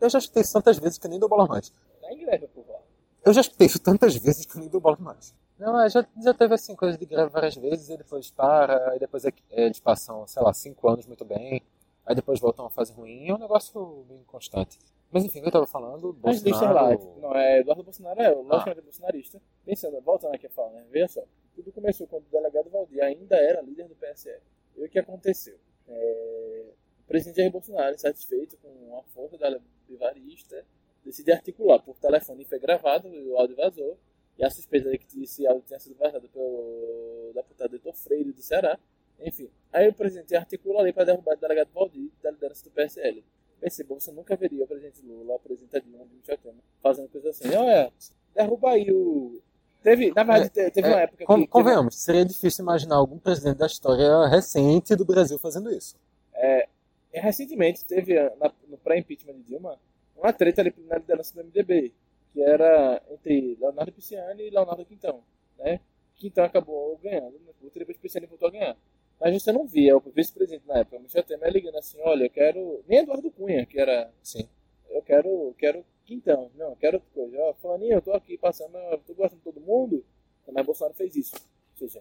[0.00, 1.70] eu já escutei isso tantas vezes que eu nem dou bola mais.
[2.00, 2.78] Tá em greve, por lá.
[3.24, 5.34] Eu já escutei isso tantas vezes que eu nem dou bola mais.
[5.58, 8.98] Não, é, já, já teve assim, coisa de greve várias vezes, e depois para, aí
[8.98, 11.62] depois é, é, eles passam, sei lá, cinco anos muito bem,
[12.04, 14.78] aí depois voltam a fase ruim, é um negócio bem constante.
[15.10, 17.04] Mas enfim, o que eu tava falando, Mas deixa Bolsonaro...
[17.04, 18.82] lá, não é Eduardo Bolsonaro, é logicamente Ah.
[18.82, 19.40] bolsonarista.
[19.64, 20.84] Pensando, voltando aqui a falar, né?
[20.90, 21.24] Veja só.
[21.54, 24.42] Tudo começou quando o delegado Valdir ainda era líder do PSL.
[24.76, 25.56] E o que aconteceu?
[25.88, 26.66] É,
[27.00, 30.64] o presidente Jair Bolsonaro, insatisfeito com a força da bivarista,
[31.04, 33.96] decide articular por telefone e foi gravado, e o áudio vazou.
[34.38, 38.42] E a suspeita de que esse áudio tinha sido vazado pelo deputado Heitor Freire do
[38.42, 38.78] Ceará.
[39.20, 43.24] Enfim, aí o presidente articula ali para derrubar o delegado Valdir da liderança do PSL.
[43.66, 47.48] Perceba, você nunca veria o presidente Lula, o presidente Dilma, o Temer, fazendo coisa assim.
[47.52, 47.92] Olha,
[48.32, 49.42] derruba aí o.
[49.82, 51.48] Teve, na verdade, te- teve uma É, época con- que.
[51.48, 55.96] convenhamos, seria difícil imaginar algum presidente da história recente do Brasil fazendo isso.
[56.32, 56.68] É,
[57.12, 59.80] recentemente teve ah, na- no pré-impeachment de Dilma
[60.16, 61.92] uma treta ali na liderança do MDB,
[62.32, 65.24] que era entre Leonardo Pisciani e Leonardo Quintão,
[65.58, 65.80] né?
[66.14, 67.52] Quintão acabou ganhando, né?
[67.60, 68.76] o depois Pisciani voltou a ganhar.
[69.20, 72.30] Mas você não via o vice-presidente na época, o Michel Temer ligando assim, olha, eu
[72.30, 74.46] quero nem Eduardo Cunha, que era, Sim.
[74.90, 77.36] eu quero, quero Quintão, não, eu quero outra coisa.
[77.40, 80.04] Ó, fulaninho, eu tô aqui passando, eu tô gostando de todo mundo,
[80.52, 81.34] mas Bolsonaro fez isso.
[81.34, 82.00] Ou seja,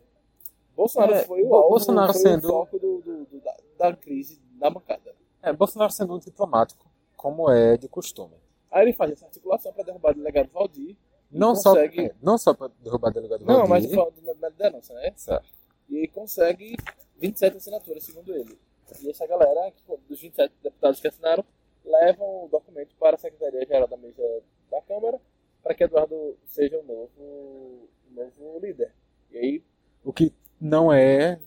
[0.76, 3.96] Bolsonaro É, foi o alvo, Bolsonaro foi sendo- o foco do, do- do- da, da
[3.96, 5.16] crise da bancada.
[5.42, 8.36] É, Bolsonaro sendo um diplomático, como é de costume.
[8.70, 10.96] Aí ele faz essa articulação para derrubar o delegado Valdir.
[11.32, 11.96] Não consegue...
[11.96, 14.94] só, é, não só para derrubar o delegado Não, Valdir, mas eu falo na, liderança,
[14.94, 15.14] né?
[15.16, 15.48] certo.
[15.90, 16.76] E aí consegue
[17.18, 18.58] 27 assinaturas, segundo ele.
[19.02, 19.74] E essa galera,
[20.08, 21.44] dos 27 deputados que assinaram,
[21.84, 25.20] levam o documento para a Secretaria-Geral da Mesa da Câmara
[25.64, 28.94] para que Eduardo seja o novo, novo líder.
[29.32, 29.64] E aí,
[30.04, 31.40] O que não é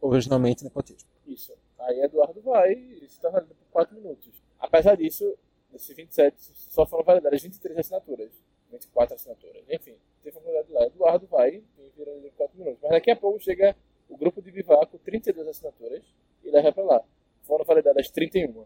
[0.00, 1.08] originalmente nepotismo.
[1.26, 1.52] isso.
[1.78, 4.42] Aí Eduardo vai e se torna por 4 minutos.
[4.58, 5.36] Apesar disso,
[5.70, 8.30] desses 27, só foram validadas 23 assinaturas.
[8.70, 9.62] 24 assinaturas.
[9.68, 10.86] Enfim, teve uma quantidade lá.
[10.86, 12.80] Eduardo vai e vira líder por 4 minutos.
[12.82, 13.76] Mas daqui a pouco chega
[14.10, 16.02] o grupo de Vivar com 32 assinaturas
[16.44, 17.02] e leva para lá.
[17.44, 18.64] Foram validadas 31.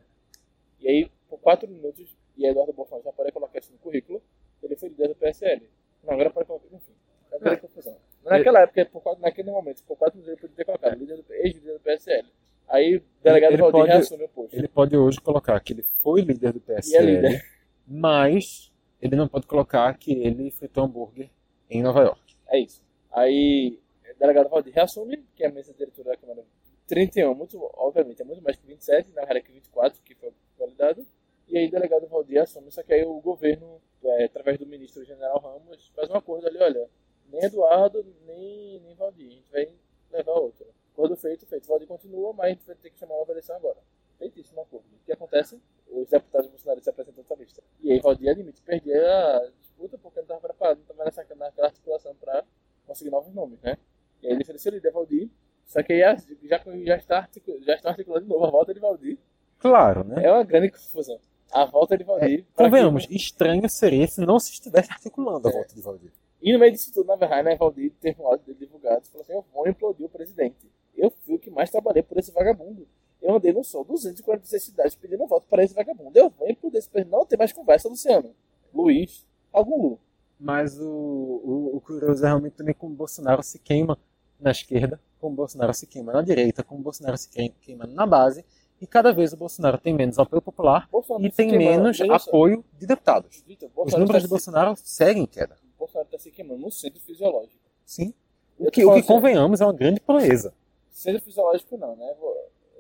[0.80, 4.20] E aí, por 4 minutos, e Eduardo Bolsonaro já pode colocar isso no currículo,
[4.62, 5.62] ele foi líder do PSL.
[6.02, 6.92] Não, agora pode colocar, enfim.
[7.30, 7.96] É uma confusão.
[8.24, 11.32] Naquela época, por quatro, naquele momento, por 4 minutos ele podia ter colocado líder do,
[11.32, 12.28] ex-líder do PSL.
[12.68, 14.54] Aí o delegado Ele Valdir pode- reassume o posto.
[14.56, 17.44] Ele pode hoje colocar que ele foi líder do E é PSL, líder.
[17.86, 21.28] mas ele não pode colocar que ele fritou hambúrguer
[21.68, 22.34] em Nova York.
[22.48, 22.82] É isso.
[23.12, 23.78] Aí,
[24.18, 26.44] delegado Valdir reassume, que é a mesa diretora da Câmara
[26.86, 31.06] 31, muito, obviamente, é muito mais que 27, na verdade que 24, que foi validado.
[31.48, 35.38] E aí delegado Valdir assume, só que aí o governo, é, através do ministro General
[35.38, 36.88] Ramos, faz um acordo ali, olha,
[37.30, 39.70] nem Eduardo, nem, nem Valdir, a gente vai
[40.10, 40.66] levar outro.
[40.92, 41.66] Acordo feito, feito.
[41.66, 43.78] Valdir continua, mas a gente vai ter que chamar uma eleição agora.
[44.16, 44.86] Feitíssimo acordo.
[44.94, 45.60] O que acontece?
[45.88, 47.62] Os deputados bolsonaristas se apresentam essa lista.
[47.80, 52.14] E aí Valdir admite perder a disputa porque não estava preparado, não estava naquela articulação
[52.14, 52.44] para
[52.86, 53.76] conseguir novos nomes, né?
[54.24, 55.28] E ele ofereceu o líder Valdir,
[55.66, 58.72] só que aí já, já, já, está articu- já está articulando de novo a volta
[58.74, 59.18] de Valdir.
[59.58, 60.24] Claro, né?
[60.24, 61.18] É uma grande confusão.
[61.52, 62.44] A volta de Valdir.
[62.56, 65.54] pra Convenhamos, que- estranho seria se não se estivesse articulando a É.
[65.54, 66.12] volta de Valdir.
[66.42, 69.08] E no meio disso tudo, na verdade, né, Valdir teve um áudio dele divulgado e
[69.08, 70.70] falou assim: Eu vou implodir o presidente.
[70.96, 72.86] Eu fui o que mais trabalhei por esse vagabundo.
[73.22, 76.18] Eu andei no sol 246 cidades pedindo voto para esse vagabundo.
[76.18, 77.12] Eu vou implodir esse presidente.
[77.12, 78.34] Não tem mais conversa, Luciano.
[78.74, 79.98] Luiz, algum Lu.
[80.38, 83.98] Mas o, o, o curioso é realmente também como o Bolsonaro se queima
[84.40, 88.06] na esquerda, como o Bolsonaro se queima na direita, como o Bolsonaro se queima- na
[88.06, 88.44] base,
[88.80, 92.12] e cada vez o Bolsonaro tem menos apoio popular Bolsonaro e tem menos só.
[92.12, 93.42] apoio de deputados.
[93.46, 95.54] Vitor, Os números tá de Bolsonaro seguem em queda.
[95.56, 97.54] se- Bolsonaro está se queimando no centro fisiológico.
[97.86, 98.12] Sim.
[98.58, 100.52] O que, o que convenhamos é uma grande proeza.
[100.90, 102.14] Centro fisiológico não, né?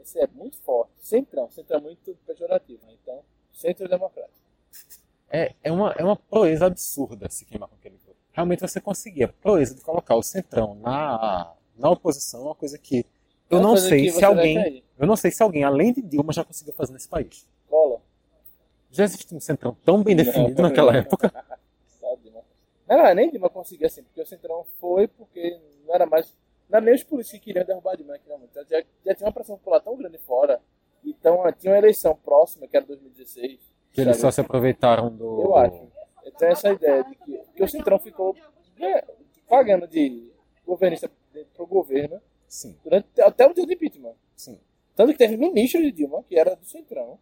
[0.02, 0.90] Esse é muito forte.
[1.00, 2.80] Centrão, centrão é muito pejorativo.
[2.86, 2.92] né?
[3.02, 3.20] Então,
[3.52, 4.34] centro democrático.
[5.30, 7.98] É, é, uma, é uma proeza absurda se queimar com aquele.
[8.34, 12.76] Realmente você conseguir a proeza de colocar o centrão na, na oposição é uma coisa
[12.76, 13.06] que
[13.48, 16.44] eu É não sei se alguém, eu não sei se alguém além de Dilma já
[16.44, 17.46] conseguiu fazer nesse país.
[17.70, 18.00] Cola.
[18.90, 20.68] Já existia um centrão tão bem definido Não.
[20.68, 21.32] naquela época.
[22.00, 22.40] Só Dilma.
[22.88, 26.34] Não, não, nem Dilma conseguia assim, porque o Centrão foi porque não era mais.
[26.68, 28.54] Não era nem os políticos que queriam derrubar Dilma naquele momento.
[28.54, 30.60] Já, já tinha uma pressão popular tão grande fora.
[31.04, 33.60] Então tinha uma eleição próxima, que era 2016.
[33.92, 34.20] Que eles sabe?
[34.22, 35.42] só se aproveitaram do.
[35.42, 35.93] Eu acho.
[36.38, 38.36] Tenho essa ideia de que, que o Centrão ficou
[38.80, 39.04] é,
[39.48, 40.30] pagando de
[40.66, 41.10] governista
[41.54, 44.14] pro governo Sim, durante, até o dia do impeachment.
[44.36, 44.58] sim.
[44.96, 47.18] Tanto que teve ministro de Dilma, que era do Centrão,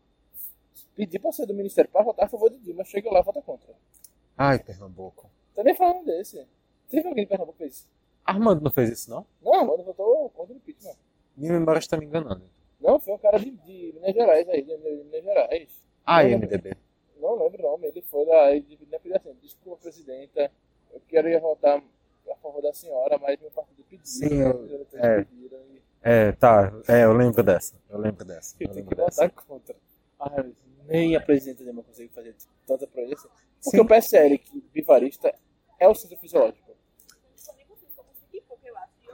[0.94, 3.40] pedir para sair do ministério para votar a favor de Dilma, chega lá e vota
[3.40, 3.72] contra.
[4.36, 5.30] Ai, Pernambuco.
[5.54, 6.46] Tô nem falando desse.
[6.90, 7.88] Teve alguém de Pernambuco que fez isso?
[8.24, 9.26] Armando não fez isso, não?
[9.42, 10.96] Não, Armando votou contra o impeachment.
[11.36, 12.44] Minha memória está me enganando.
[12.78, 15.68] Não, foi um cara de, de Minas Gerais aí, de, de Minas Gerais.
[16.04, 16.76] Ah, MDB.
[17.22, 20.50] Não lembro o nome, ele foi lá e de- né, pediu assim, desculpa, presidenta,
[20.92, 21.80] eu queria votar
[22.30, 25.24] a favor da senhora, mas meu partido pediu, Sim, eu- os eleitores é.
[25.24, 26.72] pediram e É, tá.
[26.88, 27.76] É, eu lembro dessa.
[27.88, 28.56] Eu lembro dessa.
[28.58, 29.76] eu Eu tenho que votar contra.
[30.18, 30.44] Ah,
[30.86, 32.34] nem a presidenta Dilma consegue fazer
[32.66, 33.28] tanta proeza.
[33.62, 33.80] Porque Sim.
[33.80, 35.32] o PSL, que bivarista,
[35.78, 36.72] é o centro fisiológico.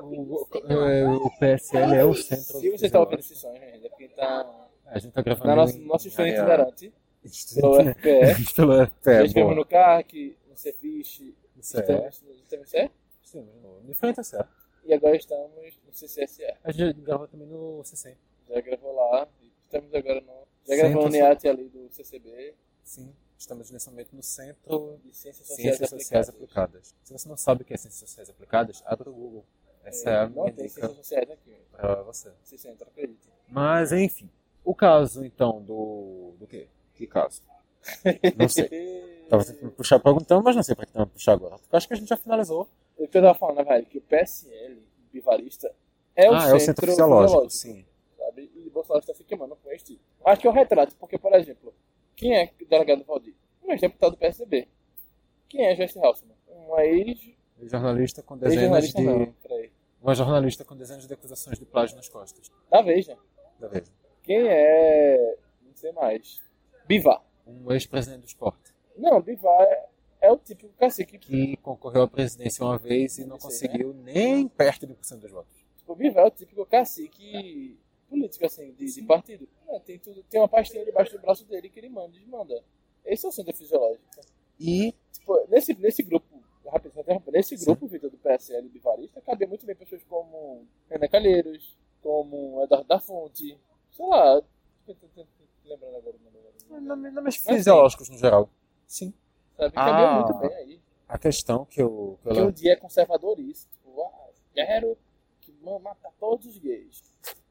[0.00, 0.46] O,
[0.88, 2.58] é, o PSL é o centro.
[2.60, 5.46] Se você está ouvindo esse sonho ainda, é porque tá A gente tá gravando.
[5.48, 8.54] na nossa, nosso em- itinerante, pelo Estúdio- FPE.
[8.54, 11.60] Pelo Já FPE, estivemos no CARC, no Cefish, é.
[11.60, 12.90] estamos no TMC
[13.22, 14.50] Sim, no- de frente é certo.
[14.84, 15.50] e agora estamos
[15.86, 16.44] no CCSE.
[16.64, 18.16] A gente grava também no CC.
[18.48, 19.28] Já gravou lá,
[19.64, 20.46] estamos agora no.
[20.66, 22.54] Já gravou no NIAT ali do CCB.
[22.84, 23.12] Sim.
[23.36, 26.94] Estamos nesse momento no Centro De Ciências Sociais, Ciências Sociais Aplicadas.
[27.04, 29.44] Se você não sabe o que é Ciências Sociais Aplicadas, abre o Google.
[29.84, 31.54] Essa é, a não tem Ciências Sociais aqui.
[31.70, 32.32] para você.
[32.42, 33.28] Se centro, acredite.
[33.46, 34.28] Mas, enfim.
[34.64, 36.34] O caso, então, do...
[36.38, 36.66] Do quê?
[36.98, 37.42] Que caso?
[38.36, 38.68] Não sei.
[39.30, 41.58] Tava tentando puxar perguntando, mas não sei para que tentando puxar agora.
[41.58, 42.68] Porque acho que a gente já finalizou.
[42.96, 44.82] O que eu tava falando, velho, que o PSL
[45.12, 45.72] bivarista
[46.16, 47.86] é o, ah, centro, é o centro fisiológico, fisiológico, sim.
[48.16, 48.50] sabe?
[48.56, 50.00] E Bolsonaro está se queimando com este.
[50.24, 51.74] Acho que é o retrato, porque, por exemplo,
[52.16, 53.34] quem é o delegado Valdir?
[53.62, 54.66] Um ex-deputado do PSDB.
[55.46, 56.34] Quem é Jesse Halsman?
[56.48, 57.20] Um ex...
[57.62, 59.06] Jornalista com dezenas ex-jornalista de...
[59.06, 59.70] não.
[60.00, 62.50] Uma jornalista com dezenas de acusações de plágio nas costas.
[62.70, 63.16] Da Veja.
[63.60, 63.92] Da Veja.
[64.22, 65.36] Quem é...
[65.62, 66.47] não sei mais.
[66.88, 67.22] Bivar.
[67.46, 68.74] Um ex-presidente do esporte.
[68.96, 69.88] Não, Bivar é,
[70.22, 71.18] é o típico cacique.
[71.18, 75.18] Que concorreu à presidência uma vez e não Não sei, conseguiu nem perto de 1%
[75.18, 75.54] dos votos.
[75.86, 79.48] O Bivar é o típico cacique político, assim, de, de partido.
[79.68, 82.64] É, tem, tudo, tem uma pastinha debaixo do braço dele que ele manda e desmanda.
[83.04, 84.04] Esse é o centro fisiológico.
[84.58, 84.94] E
[85.28, 86.42] Tipo, nesse, nesse grupo,
[86.96, 92.62] interrompendo, nesse grupo, Vitor, do PSL bivarista, cabia muito bem pessoas como Renan Calheiros, como
[92.62, 93.58] Eduardo da Fonte,
[93.92, 94.42] sei lá,
[95.68, 96.16] lembrando agora
[96.70, 98.48] o nome fisiológicos no geral.
[98.86, 99.12] Sim.
[99.56, 100.20] Sabe, cabia Ah.
[100.20, 100.80] muito bem aí.
[101.08, 104.96] A questão que eu, que eu Que um dia é conservadorista, tipo, ah, quero
[105.40, 107.02] que ma- matar todos os gays.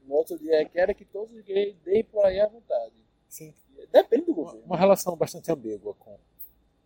[0.06, 2.94] No outro dia é quero que todos os gays deem por aí à vontade.
[3.28, 3.52] Sim.
[3.92, 4.66] Depende do Uma, governo.
[4.66, 6.16] uma relação bastante ambígua com,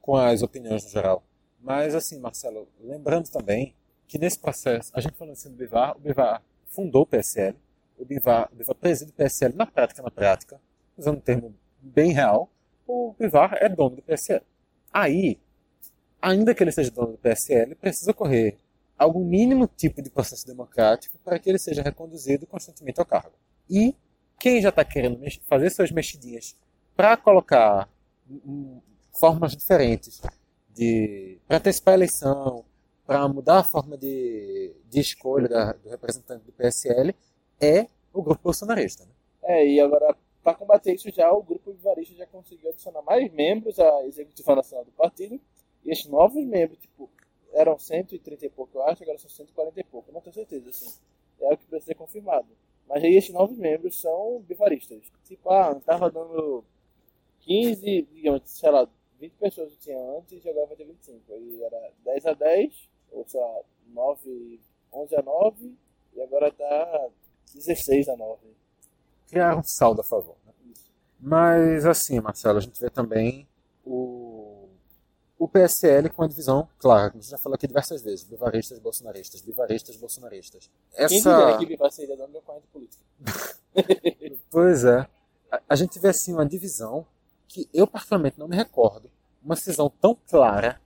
[0.00, 1.22] com as opiniões no geral.
[1.60, 3.74] Mas, assim, Marcelo, lembrando também
[4.08, 7.56] que nesse processo, a gente falando assim do Bivar, o Bivar fundou o PSL,
[7.96, 10.60] o Bivar, o Bivar preside o PSL na prática, na prática,
[11.02, 12.50] usando um termo bem real,
[12.86, 14.42] o Bivar é dono do PSL.
[14.92, 15.38] Aí,
[16.20, 18.56] ainda que ele seja dono do PSL, precisa correr
[18.98, 23.32] algum mínimo tipo de processo democrático para que ele seja reconduzido constantemente ao cargo.
[23.68, 23.94] E
[24.38, 26.56] quem já está querendo fazer suas mexidinhas
[26.96, 27.88] para colocar
[29.18, 30.20] formas diferentes
[30.74, 32.64] de para antecipar a eleição,
[33.06, 37.14] para mudar a forma de, de escolha da- do representante do PSL,
[37.60, 39.04] é o grupo bolsonarista.
[39.04, 39.10] Né?
[39.44, 43.78] É, e agora, para combater isso já, o grupo vivarista já conseguiu adicionar mais membros
[43.78, 45.40] à executiva nacional do partido.
[45.84, 47.08] E esses novos membros, tipo,
[47.52, 50.12] eram 130 e pouco, eu acho, agora são 140 e pouco.
[50.12, 51.00] Não tenho certeza, assim.
[51.40, 52.48] É o que precisa ser confirmado.
[52.88, 55.10] Mas aí esses novos membros são bivaristas.
[55.24, 56.64] Tipo, ah, tava dando
[57.40, 61.32] 15, digamos, sei lá, 20 pessoas que tinha antes e agora vai ter 25.
[61.32, 64.60] Aí era 10 a 10, ou lá, 9,
[64.92, 65.74] 11 a 9,
[66.14, 67.10] e agora tá
[67.54, 68.61] 16 a 9.
[69.32, 70.36] Criar um saldo a favor.
[70.44, 70.52] Né?
[71.18, 73.48] Mas, assim, Marcelo, a gente vê também
[73.82, 74.68] o,
[75.38, 78.78] o PSL com a divisão clara, como a gente já falou aqui diversas vezes, bivaristas,
[78.78, 80.70] bolsonaristas, bivaristas, bolsonaristas.
[80.94, 81.40] Quem Essa...
[81.40, 83.02] diria que Bivar seria dono meu corrente político?
[84.50, 85.08] Pois é.
[85.50, 87.06] A, a gente vê assim uma divisão
[87.48, 89.10] que eu particularmente não me recordo,
[89.42, 90.78] uma cisão tão clara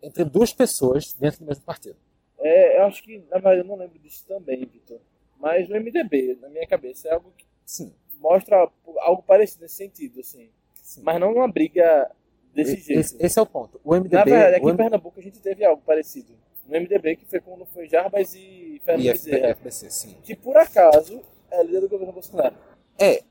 [0.00, 1.96] entre duas pessoas dentro do mesmo partido.
[2.38, 5.00] É, eu acho que, na verdade, eu não lembro disso também, Vitor.
[5.38, 7.92] Mas o MDB, na minha cabeça, é algo que Sim.
[8.18, 8.66] mostra
[9.00, 10.48] algo parecido nesse sentido, assim.
[10.82, 11.02] sim.
[11.04, 12.10] Mas não uma briga
[12.54, 13.00] desse E- jeito.
[13.00, 13.78] esse, esse é o ponto.
[13.84, 16.32] O MDB, na verdade, aqui o em Pernambuco a gente teve algo parecido.
[16.66, 19.48] No MDB, que foi quando foi Jarbas e Fernando e Bezerra.
[19.54, 20.16] FBC, sim.
[20.22, 22.54] Que, por acaso, é líder do governo Bolsonaro.
[22.98, 23.22] É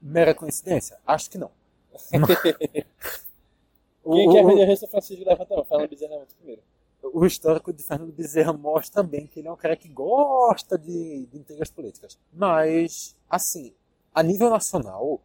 [0.00, 0.98] mera coincidência?
[1.06, 1.50] Acho que não.
[4.04, 5.64] o, Quem quer o- vender São Francisco levanta não.
[5.64, 6.62] Fernando Bezerra é muito primeiro.
[7.02, 11.26] O histórico de Fernando Bezerra mostra bem que ele é um cara que gosta de,
[11.26, 12.18] de intrigas políticas.
[12.32, 13.74] Mas, assim,
[14.14, 15.20] a nível nacional,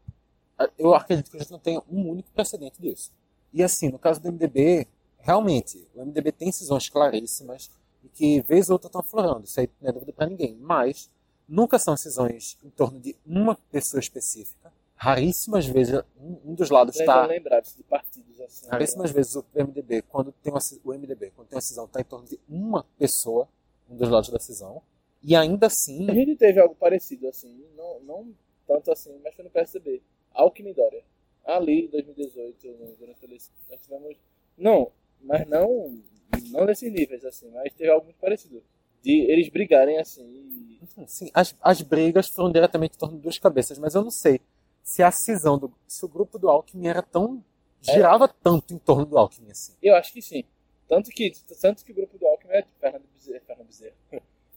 [0.78, 3.12] eu acredito que a gente não tem um único precedente disso.
[3.54, 4.88] E assim, no caso do MDB,
[5.20, 7.70] realmente, o MDB tem cisões claríssimas
[8.04, 9.46] e que vez ou outra estão aflorando.
[9.46, 10.56] Isso aí não é dúvida para ninguém.
[10.60, 11.10] Mas
[11.48, 14.72] nunca são cisões em torno de uma pessoa específica.
[15.00, 18.68] Raríssimas vezes um, dos lados está lembrar de partidos assim.
[18.68, 22.04] Raríssimas vezes o MDB, quando tem uma, o MDB, quando tem uma cisão, está em
[22.04, 23.48] torno de uma pessoa,
[23.88, 24.82] um dos lados da cisão.
[25.24, 28.36] E ainda assim, A gente teve algo parecido, assim, não, não
[28.68, 30.02] tanto assim, mas foi no PSDB.
[30.34, 31.04] Alckmin Dória.
[31.46, 34.18] Ali, em 2018, no- durante a eleição, nós tivemos...
[34.58, 35.96] Não, mas não,
[36.50, 38.64] não nesses níveis, assim, mas teve algo muito parecido.
[39.04, 43.78] De eles brigarem, assim, sim, as, as brigas foram diretamente em torno de duas cabeças,
[43.78, 44.42] mas eu não sei
[44.88, 47.44] se a cisão, do, se o grupo do Alckmin era tão.
[47.82, 49.74] girava tanto em torno do Alckmin assim.
[49.84, 50.46] Eu acho que sim.
[50.88, 51.30] Tanto que,
[51.62, 53.96] tanto que o grupo do Alckmin é de Fernando Bezerra, Fernando Bezerra.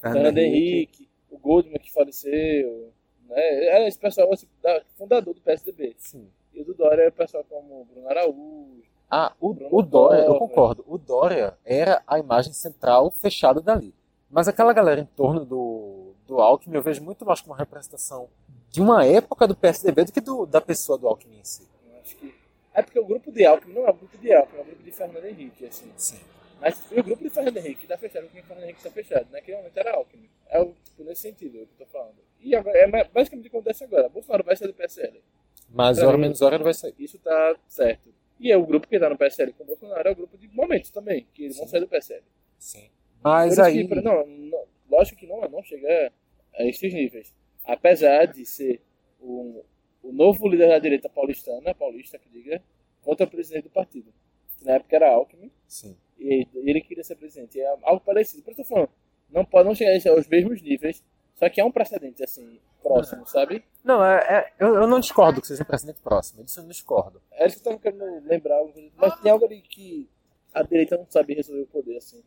[0.01, 2.93] Fernando Henrique, o Goldman que faleceu,
[3.29, 3.67] né?
[3.67, 5.97] Era esse pessoal assim, da- fundador do PSDB.
[5.99, 6.31] Sim.
[6.55, 8.85] E o do Dória é pessoal como Bruno Araújo.
[9.11, 10.39] Ah, o, Bruno o Dória, eu Covas.
[10.39, 10.85] concordo.
[10.87, 13.93] O Dória era a imagem central fechada dali.
[14.31, 18.29] Mas aquela galera em torno do, do Alckmin eu vejo muito mais como uma representação
[18.71, 21.67] de uma época do PSDB do que do, da pessoa do Alckmin em si.
[21.93, 22.35] Eu acho que
[22.75, 24.83] É porque o grupo de Alckmin não é o grupo de Alckmin, é o grupo
[24.83, 25.93] de Fernando Henrique, assim.
[25.97, 26.21] Sim.
[26.61, 29.27] Mas o grupo de Fernando Henrique tá fechado com quem Fernando Henrique tá fechado.
[29.33, 30.29] Naquele momento era Alckmin.
[30.49, 32.17] É o, tipo, nesse sentido é o que eu tô falando.
[32.41, 34.09] E agora, é basicamente o que acontece agora.
[34.09, 35.23] Bolsonaro vai sair do PSL.
[35.71, 36.95] Mas Pra hora mim- menos hora ele vai sair.
[36.99, 38.13] Isso tá certo.
[38.39, 40.49] E é o grupo que tá no PSL com o Bolsonaro é o grupo de
[40.49, 41.71] momentos também, que eles vão Sim.
[41.73, 42.23] sair do PSL.
[42.59, 42.91] Sim.
[43.23, 43.87] Mas aí.
[43.87, 46.13] que, não, não- lógico que não, não chega
[46.55, 47.35] a esses níveis.
[47.73, 48.81] Apesar de ser
[49.21, 49.65] o,
[50.03, 52.63] o novo líder da direita paulistana, paulista que diga,
[53.03, 54.13] contra o presidente do partido.
[54.59, 55.97] Que na época era Alckmin, Sim.
[56.19, 57.61] e ele queria ser presidente.
[57.61, 58.43] É algo parecido.
[58.43, 58.91] Por isso eu tô falando,
[59.31, 61.03] não pode não chegar aos mesmos níveis,
[61.37, 63.65] só que é um precedente assim, próximo, sabe?
[63.85, 66.45] Não, é, é- eu, eu não discordo que seja um precedente próximo.
[66.45, 67.23] Disso eu não discordo.
[67.33, 68.61] É isso que eu tava querendo lembrar,
[68.97, 70.09] mas tem algo ali que
[70.53, 72.23] a direita não sabe resolver o poder assim.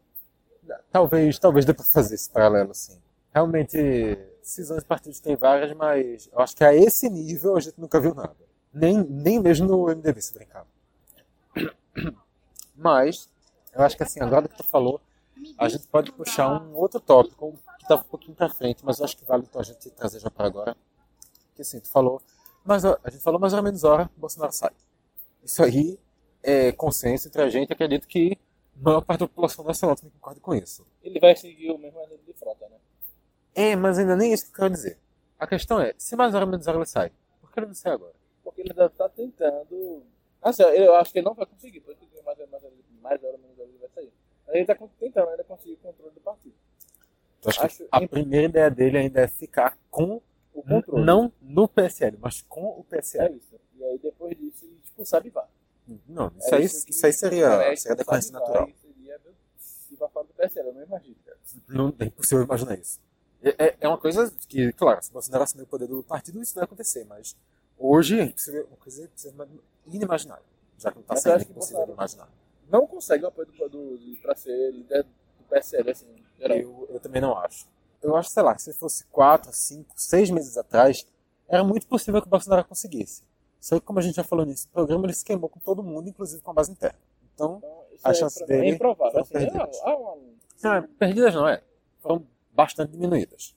[0.91, 2.97] Talvez, talvez dê pra fazer esse paralelo, sim.
[3.33, 3.77] Realmente,
[4.41, 7.99] cisões de partidos tem várias, mas eu acho que a esse nível a gente nunca
[7.99, 8.35] viu nada.
[8.73, 10.65] Nem, nem mesmo no MDB se brincar.
[12.75, 13.29] Mas,
[13.73, 14.99] eu acho que assim, agora que tu falou,
[15.57, 19.05] a gente pode puxar um outro tópico que estava um pouquinho pra frente, mas eu
[19.05, 20.75] acho que vale então a gente trazer já para agora.
[21.55, 22.21] Que assim, tu falou,
[22.65, 24.71] mas a gente falou mais ou menos hora, Bolsonaro sai.
[25.43, 25.99] Isso aí
[26.41, 28.37] é consenso entre a gente, acredito que
[28.75, 30.85] a maior parte da população nacional também concorda com isso.
[31.03, 32.77] Ele vai seguir o mesmo exemplo de frota, né?
[33.55, 34.97] É, mas ainda nem isso que eu quero dizer.
[35.39, 37.11] A questão é, se mais hora menos hora ele sai,
[37.41, 38.13] por que ele não sai agora?
[38.43, 40.03] Porque ele ainda tá tentando.
[40.41, 42.63] Assim, eu acho que ele não vai conseguir, por isso que mais, mais,
[43.01, 44.11] mais hora, menos hora ele vai sair.
[44.45, 46.55] Mas ele tá tentando ainda conseguir o controle do partido.
[47.45, 50.21] Acho que Acho a imp- primeira ideia dele ainda é ficar com,
[50.53, 51.05] O controle.
[51.05, 53.35] não no PSL, mas com o É PSL.
[53.37, 53.59] isso.
[53.75, 55.47] E aí depois disso ele expulsar Bivar.
[56.07, 58.69] Não, isso É aí, que- isso aí seria, é, seria expulsar decorrência natural.
[58.81, 59.19] Seria
[59.89, 61.15] Bivar fora do PSL, eu não imagino.
[61.67, 62.99] Não é impossível imaginar isso.
[63.43, 66.55] É, é- é uma coisa que, claro, se Bolsonaro assumir o poder do partido, isso
[66.55, 67.35] vai acontecer, mas
[67.77, 69.09] hoje é uma coisa
[69.87, 70.43] inimaginável.
[70.77, 72.29] Já que não está sendo Bolsonaro- imaginar.
[72.69, 76.07] Não consegue o apoio do, do, do, pra ser líder do PSL, assim,
[76.39, 76.57] geral.
[76.57, 77.67] Eu, eu também não acho.
[78.01, 81.05] Eu acho, sei lá, que se fosse quatro, cinco, seis meses atrás,
[81.47, 83.23] era muito possível que o Bolsonaro conseguisse.
[83.59, 86.09] Só que, como a gente já falou nesse programa, ele se queimou com todo mundo,
[86.09, 86.97] inclusive com a base interna.
[87.35, 89.21] Então, Então, A é, chance pra- dele é improvável.
[89.21, 89.79] Assim, perdidas.
[89.83, 91.61] ah, ah, um- não, é, perdidas não é.
[92.01, 93.55] Foram bastante diminuídas.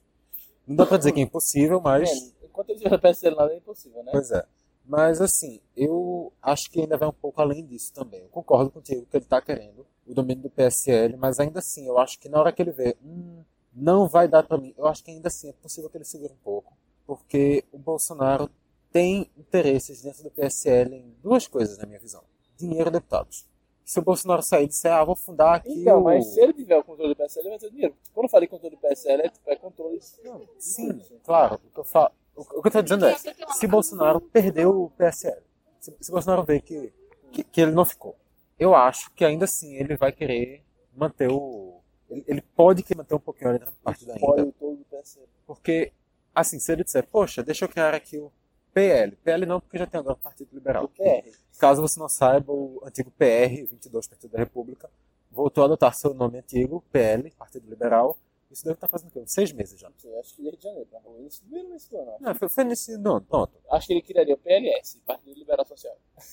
[0.67, 2.11] Não dá pra dizer que é impossível, mas.
[2.11, 4.13] é, enquanto ele estiver no PSL, nada é impossível, né?
[4.13, 4.45] Pois é.
[4.85, 8.23] Mas assim, eu acho que ainda vai um pouco além disso também.
[8.23, 11.99] Eu concordo contigo que ele está querendo o domínio do PSL, mas ainda assim, eu
[11.99, 13.43] acho que na hora que ele vê, hum,
[13.75, 16.33] não vai dar para mim, eu acho que ainda assim é possível que ele segure
[16.33, 16.73] um pouco,
[17.05, 18.49] porque o Bolsonaro
[18.93, 22.23] tem interesses dentro do PSL em duas coisas, na minha visão:
[22.57, 23.45] dinheiro e deputados.
[23.87, 26.05] Se o Bolsonaro sair e disser, ah, vou fundar aqui Então, o...
[26.05, 27.95] mas se ele tiver o controle do PSL, ele vai ter dinheiro.
[28.13, 31.55] Quando eu falei controle do PSL, é, tipo, é controle Não, sim, tudo, claro.
[31.55, 35.41] O que eu falo, o que eu estou dizendo é, se Bolsonaro perdeu o PSL,
[35.79, 36.93] se, se Bolsonaro vê que,
[37.31, 38.17] que, que ele não ficou,
[38.59, 41.81] eu acho que ainda assim ele vai querer manter o.
[42.11, 44.25] Ele, ele pode querer manter um pouquinho dentro do partido ainda.
[44.25, 45.29] Apoio todo do PSL.
[45.47, 45.93] Porque,
[46.35, 48.33] assim, se ele disser, poxa, deixa eu criar aqui o
[48.77, 49.17] PL.
[49.25, 50.85] PL não, porque já tem agora o Partido Liberal.
[50.85, 51.31] O PR.
[51.59, 54.91] Caso você não saiba, o antigo PR, 22 Partido da República,
[55.31, 58.19] voltou a adotar seu nome antigo, PL, Partido Liberal.
[58.51, 59.19] Isso deve estar fazendo o quê?
[59.21, 59.89] Uns seis meses já.
[60.05, 60.89] Não acho que desde janeiro.
[60.93, 61.21] na rua.
[61.27, 62.23] Isso não nesse ano, acho.
[62.23, 62.99] Não, foi, foi nesse.
[62.99, 63.53] Não, pronto.
[63.71, 65.97] Acho que ele criaria o PLS, Partido Liberal Social.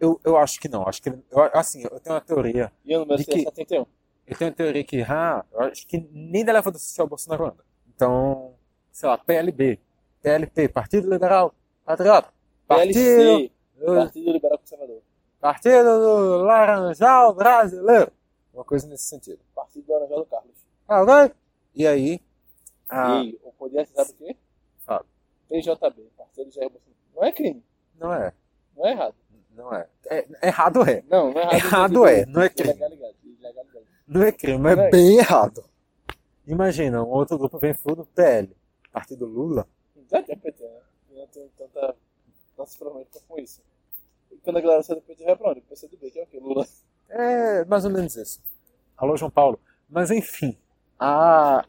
[0.00, 0.86] Eu, eu acho que não.
[0.86, 2.72] Acho que ele- eu, assim, eu tenho uma teoria.
[2.84, 3.86] E o número De seria que- 71.
[4.26, 7.44] Eu tenho uma teoria que, ah, eu acho que nem da levada social o Bolsonaro
[7.46, 7.64] anda.
[7.94, 8.54] Então,
[8.92, 9.78] sei lá, PLB,
[10.22, 11.54] PLP, Partido Liberal,
[11.84, 12.28] Patriota,
[12.66, 13.52] Partido, PLC,
[13.84, 15.02] Partido Liberal Conservador.
[15.40, 18.12] Partido do Laranjal Brasileiro.
[18.52, 19.38] Uma coisa nesse sentido.
[19.54, 20.56] Partido do Laranjal do Carlos.
[20.88, 21.34] Ah, ok?
[21.74, 22.20] E aí,
[22.88, 24.36] ah, E o poder, sabe o quê?
[24.84, 25.04] Fala.
[25.48, 26.98] PJB, Partido Jair Bolsonaro.
[27.14, 27.64] Não é crime,
[27.98, 28.32] não é,
[28.76, 29.14] não é errado.
[29.54, 29.88] não é.
[30.10, 30.26] é.
[30.42, 31.04] Errado é.
[31.08, 31.54] Não, não é errado.
[31.54, 32.70] Errado é, não é crime.
[32.70, 33.86] Ilegalidade, ilegalidade.
[34.06, 34.90] Não é crime, é Não é.
[34.90, 35.64] bem errado.
[36.46, 38.56] Imagina, um outro grupo vem fundo, PL,
[38.90, 39.68] Partido Lula.
[40.08, 40.80] Tem PT, né?
[41.10, 41.96] Eu Não tenho tanta,
[42.56, 43.62] tantos problemas com isso.
[44.30, 45.60] E quando a galera sai do PT, vai pra onde?
[45.62, 46.38] PC do B, que é o quê?
[46.38, 46.66] Lula.
[47.08, 48.40] É mais ou menos isso.
[48.96, 49.60] Alô, João Paulo.
[49.88, 50.58] Mas enfim,
[50.98, 51.64] a...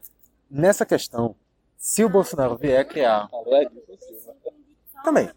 [0.50, 1.34] nessa questão,
[1.76, 3.28] se o Bolsonaro vier criar.
[3.32, 4.36] Alô, Edilson Silva.
[5.02, 5.30] Também.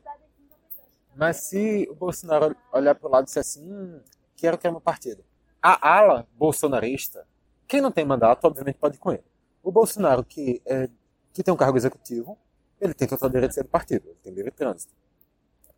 [1.15, 4.01] Mas se o Bolsonaro olhar para o lado e disser assim, hum,
[4.35, 5.23] quero criar meu partido.
[5.61, 7.25] A ala bolsonarista,
[7.67, 9.23] quem não tem mandato, obviamente pode ir com ele.
[9.61, 10.89] O Bolsonaro, que, é,
[11.31, 12.37] que tem um cargo executivo,
[12.83, 14.93] ele tem total direito de ser do partido, ele tem livre trânsito.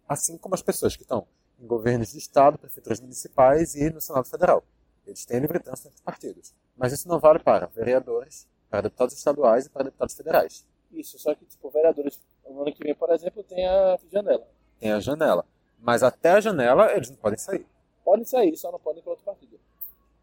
[0.08, 1.28] Assim como as pessoas que estão
[1.60, 4.64] em governos de Estado, prefeituras municipais e no Senado Federal.
[5.06, 6.54] Eles têm livre trânsito entre partidos.
[6.76, 10.66] Mas isso não vale para vereadores, para deputados estaduais e para deputados federais.
[10.92, 14.48] Isso, só que, tipo, vereadores, no ano que vem, por exemplo, tem a janela.
[14.80, 15.46] Tem a janela.
[15.80, 17.66] Mas até a janela eles não podem sair.
[18.04, 19.60] Podem sair, só não podem ir para outro partido.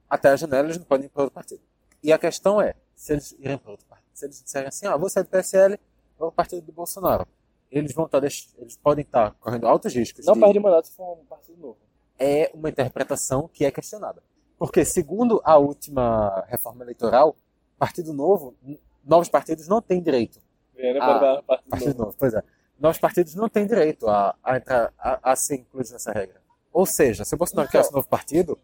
[0.09, 1.63] Até a janela eles não podem ir para outro partido.
[2.03, 4.97] E a questão é, se eles irem para outro partido, se eles disserem assim, ah,
[4.97, 5.79] vou sair do PSL,
[6.23, 7.27] vou para o partido do Bolsonaro,
[7.71, 10.25] eles vão estar, deix- eles podem estar correndo altos riscos.
[10.27, 11.79] Não de- perde mandato se for um partido novo.
[12.19, 14.23] é uma interpretação que é questionada.
[14.59, 17.35] Porque, segundo a última reforma eleitoral,
[17.79, 18.55] Partido Novo,
[19.05, 20.41] novos partidos não têm direito.
[20.75, 22.05] Vendo Ah, para partido Partido novo.
[22.05, 22.43] Novo, pois é.
[22.79, 26.41] Novos partidos não têm direito a, a, entrar, a, a ser incluídos nessa regra.
[26.73, 28.59] Ou seja, se o Bolsonaro Então- criasse um novo partido,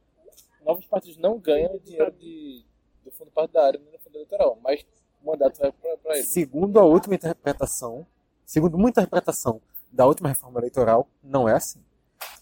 [0.64, 2.64] Novos partidos não ganham dinheiro de,
[3.04, 4.86] do fundo partidário nem do fundo eleitoral, mas o
[5.33, 6.29] mandato vai para eles.
[6.29, 8.07] segundo a última interpretação,
[8.45, 9.61] segundo uma interpretação
[9.93, 11.81] da última reforma eleitoral, não é assim.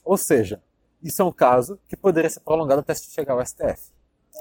[0.05, 0.62] Ou seja,
[1.03, 3.93] isso é um caso que poderia ser prolongado até chegar ao STF.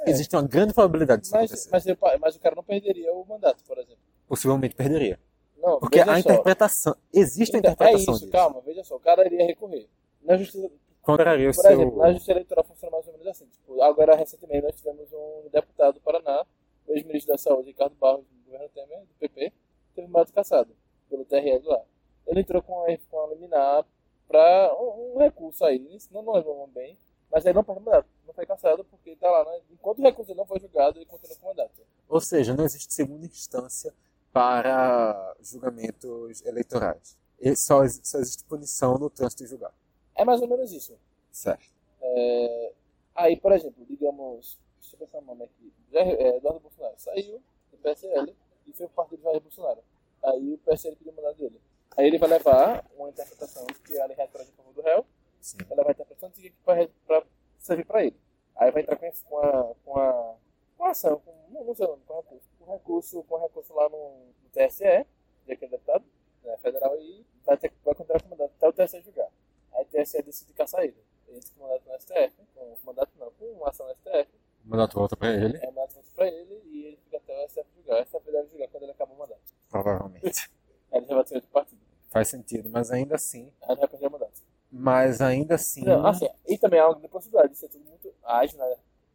[0.02, 0.10] É.
[0.10, 1.70] Existe uma grande probabilidade disso Mas, acontecer.
[1.72, 3.98] mas, eu- mas o cara não perderia o mandato, por exemplo.
[4.28, 5.20] Possivelmente perderia.
[5.58, 6.18] Não, Porque a só.
[6.18, 6.96] interpretação.
[7.14, 8.32] Existe a Então, é interpretação isso, disso.
[8.32, 8.96] calma, veja só.
[8.96, 9.88] O cara iria recorrer.
[10.22, 10.70] Na justiça,
[11.02, 11.72] Contraria o por seu.
[11.72, 13.46] exemplo, na justiça eleitoral funciona mais ou menos assim.
[13.46, 16.46] Tipo, agora, recentemente, nós tivemos um deputado do Paraná,
[16.88, 19.54] ex-ministro da Saúde, Ricardo Barros, governo Temer, do PP,
[19.96, 20.76] teve mandato cassado
[21.10, 21.82] pelo TRE lá.
[22.28, 23.86] Ele entrou com a, com a liminar
[24.28, 25.80] para um, um recurso aí,
[26.12, 26.98] não, não lembro bem,
[27.32, 28.08] mas aí não perdeu mandato.
[28.26, 29.62] Não foi cassado porque está lá, né?
[29.72, 31.82] Enquanto o recurso não foi julgado, ele continua com o mandato.
[32.08, 33.94] Ou seja, não existe segunda instância
[34.32, 37.18] para julgamentos eleitorais.
[37.40, 39.74] E só, só existe punição no trânsito julgado.
[40.16, 40.98] É mais ou menos isso.
[41.32, 41.66] Certo.
[42.02, 42.72] É,
[43.14, 47.42] aí, por exemplo, digamos, deixa eu pensar o nome aqui, Eduardo Bolsonaro saiu
[47.86, 48.36] PSL
[48.68, 49.84] e foi pro partido Jair Bolsonaro.
[50.24, 51.62] Aí o PSL pediu o mandato dele.
[51.96, 55.06] Aí ele vai levar uma interpretação que a lei retroage a favor do réu,
[55.40, 55.58] Sim.
[55.68, 57.24] vai levar a interpretação de que para
[57.60, 58.20] servir para ele.
[58.56, 60.36] Aí vai entrar com a, com a, com a,
[60.78, 63.74] com a ação, com, não, não sei o nome, com recurso, com recurso, com recurso
[63.74, 63.98] lá no,
[64.44, 65.06] no TSE,
[65.46, 66.06] de aquele deputado
[66.44, 69.30] né, federal, e vai, ter, vai com o mandato até o TSE julgar.
[69.74, 70.98] Aí o TSE decide caçar ele.
[71.28, 73.96] Ele entra com o mandato no STF, com o mandato não, com uma ação no
[73.96, 77.18] STF, O mandato volta para ele, é o mandato volta pra ele e ele fica
[77.18, 78.02] até o STF julgar.
[78.02, 79.42] O STF deve julgar quando ele acaba o mandato.
[79.70, 80.50] provavelmente.
[80.92, 81.82] Aí ele já vai ter outro partido.
[82.10, 83.52] Faz sentido, mas ainda assim.
[83.64, 84.42] Aí ele vai perder o mandato.
[84.72, 85.84] Mas ainda assim.
[85.84, 88.66] Não, assim, e também há uma grande possibilidade de ser tudo muito ágil na,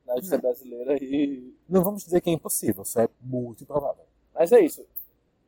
[0.06, 4.04] na justiça brasileira e Não vamos dizer que é impossível, só é muito improvável.
[4.34, 4.86] Mas é isso.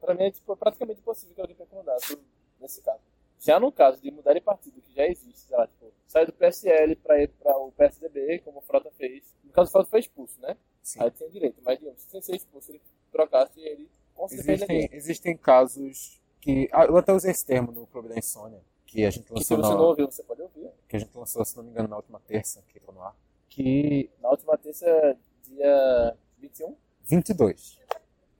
[0.00, 2.18] Pra mim é tipo, praticamente impossível que alguém perca o mandato
[2.60, 3.00] nesse caso.
[3.42, 6.32] Já no caso de mudar de partido que já existe, sei lá, tipo, sair do
[6.32, 9.34] PSL pra ir para o PSDB, como o Frota fez.
[9.42, 10.56] No caso, o Frota foi expulso, né?
[10.80, 11.02] Sim.
[11.02, 11.60] Aí tinha direito.
[11.64, 12.80] Mas, digamos, sem ser expulso, ele
[13.10, 16.68] trocasse ele com certeza Existem, existem casos que.
[16.72, 19.54] Ah, eu até usei esse termo no Clube da Insônia, que a gente Que se
[19.54, 20.70] lançou, você não ouviu, você pode ouvir.
[20.86, 23.16] que a gente lançou, se não me engano, na última terça, que entrou no ar.
[23.48, 26.76] Que Na última terça, dia 21.
[27.04, 27.80] 22.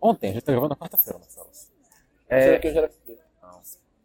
[0.01, 1.51] Ontem, a gente tá gravando na quarta-feira, Marcelo.
[2.29, 2.55] É...
[2.55, 2.93] É, que eu já era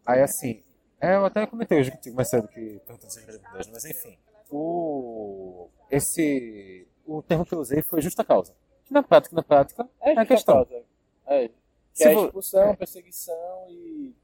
[0.08, 0.64] aí assim,
[1.00, 4.18] é, eu até comentei hoje contigo mais cedo que perguntando sobre gravidez, mas enfim.
[4.50, 8.54] O, esse, o termo que eu usei foi justa causa.
[8.84, 10.54] Que na prática, na prática, É, a questão.
[10.64, 10.82] Causa.
[11.26, 11.48] É.
[11.48, 11.54] Que
[11.92, 12.76] Se é vo- expulsão, é.
[12.76, 14.14] perseguição e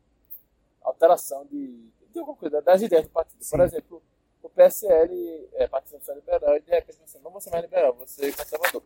[0.82, 3.38] alteração de, de alguma coisa, das ideias do partido.
[3.38, 3.62] Por Sim.
[3.62, 4.02] exemplo,
[4.42, 7.94] o PSL é Partido Social Liberal e de repente você não vou ser mais liberal,
[7.94, 8.82] vou ser conservador.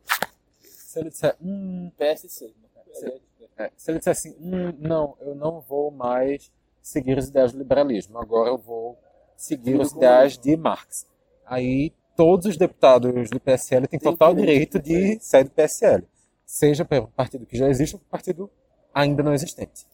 [0.61, 2.47] se ele disser, hum, PSC.
[2.47, 2.53] Né?
[2.95, 3.21] Sim.
[3.57, 6.51] É, se ele disser assim, hum, não, eu não vou mais
[6.83, 8.99] seguir os ideais do liberalismo, agora eu vou
[9.37, 11.07] seguir os ideais de Marx.
[11.45, 16.05] Aí todos os deputados do PSL têm total direito de sair do PSL,
[16.45, 18.51] seja para um partido que já existe ou para um partido
[18.93, 19.87] ainda não existente.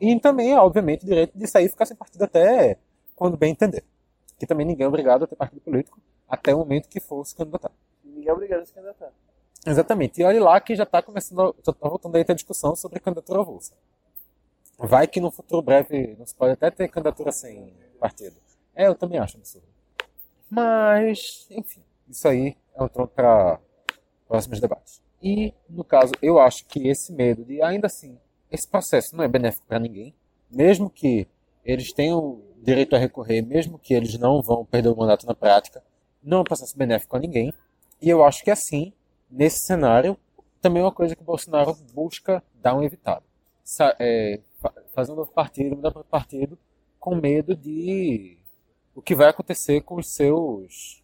[0.00, 2.78] E também, obviamente, o direito de sair e ficar sem partido até
[3.14, 3.84] quando bem entender.
[4.38, 7.36] Que também ninguém é obrigado a ter partido político até o momento que for se
[7.36, 7.70] candidatar.
[8.02, 9.12] Ninguém é obrigado a se candidatar.
[9.66, 10.20] Exatamente.
[10.20, 13.40] E olha lá que já está começando, já está voltando aí a discussão sobre candidatura
[13.40, 13.74] avulsa.
[14.82, 18.36] Vai que no futuro breve não se pode até ter candidatura sem partido.
[18.74, 19.68] É, eu também acho absurdo.
[20.48, 23.60] Mas, enfim, isso aí é um tronco para
[24.26, 25.02] próximos debates.
[25.22, 28.18] E, no caso, eu acho que esse medo de, ainda assim,
[28.50, 30.14] esse processo não é benéfico para ninguém,
[30.50, 31.28] mesmo que
[31.62, 35.84] eles tenham direito a recorrer, mesmo que eles não vão perder o mandato na prática,
[36.22, 37.52] não é um processo benéfico a ninguém.
[38.00, 38.94] E eu acho que assim,
[39.30, 40.16] nesse cenário,
[40.60, 43.24] também é uma coisa que o Bolsonaro busca dar um evitado.
[43.62, 44.40] Sa é,
[44.94, 46.58] fazer um novo partido, mudar para outro partido,
[46.98, 48.38] com medo de
[48.94, 51.02] o que vai acontecer com os seus.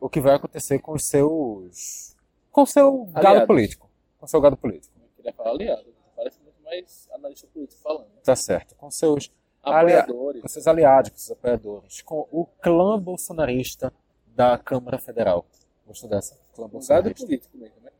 [0.00, 2.16] O que vai acontecer com os seus.
[2.52, 3.46] com o seu gado Aliados.
[3.46, 3.90] político.
[4.18, 4.94] Com o seu gado político.
[5.00, 5.86] Eu queria falar aliado.
[6.14, 8.08] Parece muito mais analista político falando.
[8.24, 8.74] Tá certo.
[8.74, 9.30] Com seus
[9.62, 10.42] Apoiadores.
[10.42, 13.92] com seus aliados, com seus apoiadores, com o clã bolsonarista
[14.26, 15.44] da Câmara Federal.
[15.86, 16.34] Gostou dessa?
[16.54, 17.26] Clã Um gado bolsonarista.
[17.26, 17.90] político mesmo, né?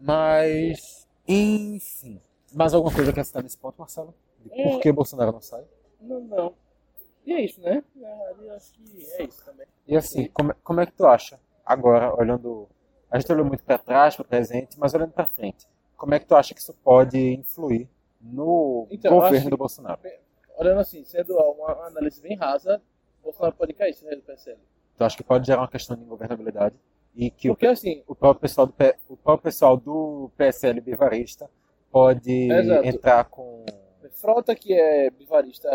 [0.00, 2.20] Mas, enfim.
[2.54, 4.14] Mais alguma coisa que citar nesse ponto, Marcelo?
[4.44, 4.70] De É.
[4.70, 5.64] por que Bolsonaro não sai?
[6.00, 6.54] Não, não.
[7.26, 7.84] E é isso, né?
[7.96, 9.66] Eu acho que é isso também.
[9.86, 12.68] E assim, como, como é que tu acha, agora, olhando.
[13.10, 16.18] A gente olhou muito para trás, para o presente, mas olhando para frente, como é
[16.18, 17.88] que tu acha que isso pode influir
[18.20, 20.00] no Então, governo do Bolsonaro?
[20.56, 22.82] Olhando assim, sendo uma análise bem rasa,
[23.22, 24.58] Bolsonaro pode cair se sair do PSL.
[24.96, 26.76] Tu acha que pode gerar uma questão de governabilidade
[27.14, 28.74] e que o, Porque assim, o próprio pessoal do,
[29.08, 31.50] o próprio pessoal do PSL bivarista
[31.90, 32.86] pode Exato.
[32.86, 33.64] entrar com.
[34.12, 35.68] Frota que é bivarista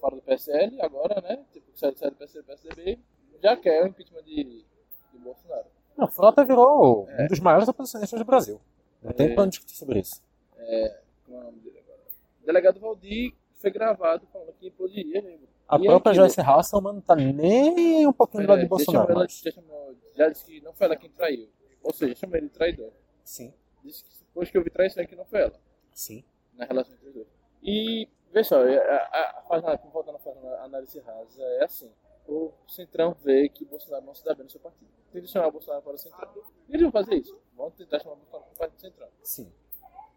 [0.00, 1.44] fora do PSL agora, né?
[1.52, 2.98] Tipo, que sai sai do PSL PSDB,
[3.42, 5.66] já quer o impeachment de, de Bolsonaro.
[5.96, 7.24] Não, Frota virou É.
[7.24, 8.60] um dos maiores oposicionistas do Brasil.
[9.02, 9.34] Não tem É.
[9.34, 10.22] plano discutir sobre isso.
[11.24, 11.98] Como é o nome dele agora?
[12.42, 15.20] O delegado Valdir foi gravado falando que poderia.
[15.22, 15.38] né?
[15.68, 18.68] A E própria aquilo- Joyce Hasselman não tá nem um pouquinho do lado de É,
[18.68, 19.10] Bolsonaro.
[19.10, 21.48] ela- mas- já, chamou- já disse que não foi ela quem traiu.
[21.82, 22.90] Ou seja, chamou ele de traidor.
[23.24, 23.52] Sim,
[23.82, 25.60] Disse que depois que houve traição é que não foi ela.
[25.92, 26.24] sim.
[26.54, 27.28] na relação entre os dois.
[27.62, 31.90] E, vê só, a, a, a, voltando a fazer a análise rasa, é assim.
[32.26, 34.90] O Centrão vê que Bolsonaro não se dá bem no seu partido.
[35.10, 36.28] Que chamar o Bolsonaro para o Centrão.
[36.68, 37.40] E eles vão fazer isso.
[37.56, 39.08] Vão tentar chamar o Bolsonaro para o Partido Central.
[39.22, 39.50] sim.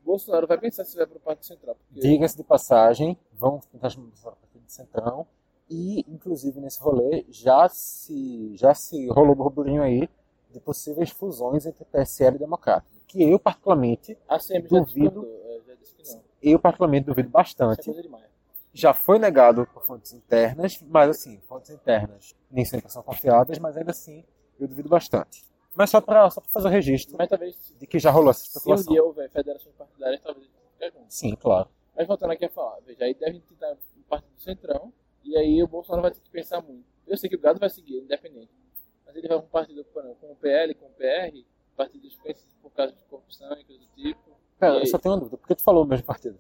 [0.04, 1.76] Bolsonaro vai pensar se vai para o Partido Central.
[1.76, 5.28] Porque Diga-se de passagem, vamos tentar chamar o Bolsonaro para o Partido Centrão.
[5.70, 10.10] E, inclusive, nesse rolê, já se, já se rolou burburinho aí
[10.50, 12.86] de possíveis fusões entre PSL e Democrata.
[13.12, 15.28] Que eu, particularmente, a CM Duvido.
[15.44, 16.24] é, já disse que não.
[16.42, 17.86] eu particularmente duvido Isso é bastante.
[17.86, 18.26] coisa demais.
[18.74, 23.76] Já foi negado por fontes internas, mas assim, fontes internas nem sempre são confiáveis, mas
[23.76, 24.24] ainda assim
[24.58, 25.44] eu duvido bastante.
[25.76, 28.46] Mas só para só pra fazer o registro Mas talvez, de que já rolou essa
[28.46, 30.48] se um dia houver federações partidárias, talvez
[30.80, 30.94] eles.
[31.10, 31.70] Sim, claro.
[31.96, 34.94] Mas voltando aqui a falar, veja, aí deve tentar um partido centrão,
[35.24, 36.86] e aí o Bolsonaro vai ter que pensar muito.
[37.06, 38.52] Eu sei que o Gado vai seguir, é independente.
[39.06, 42.72] Mas ele vai com um partido com o PL, com o PR, partidos conhecidos por
[42.72, 44.32] causa de corrupção e coisa do tipo.
[44.60, 45.38] Pera, E eu só tenho uma dúvida.
[45.38, 46.38] Por que tu falou mesmo partido?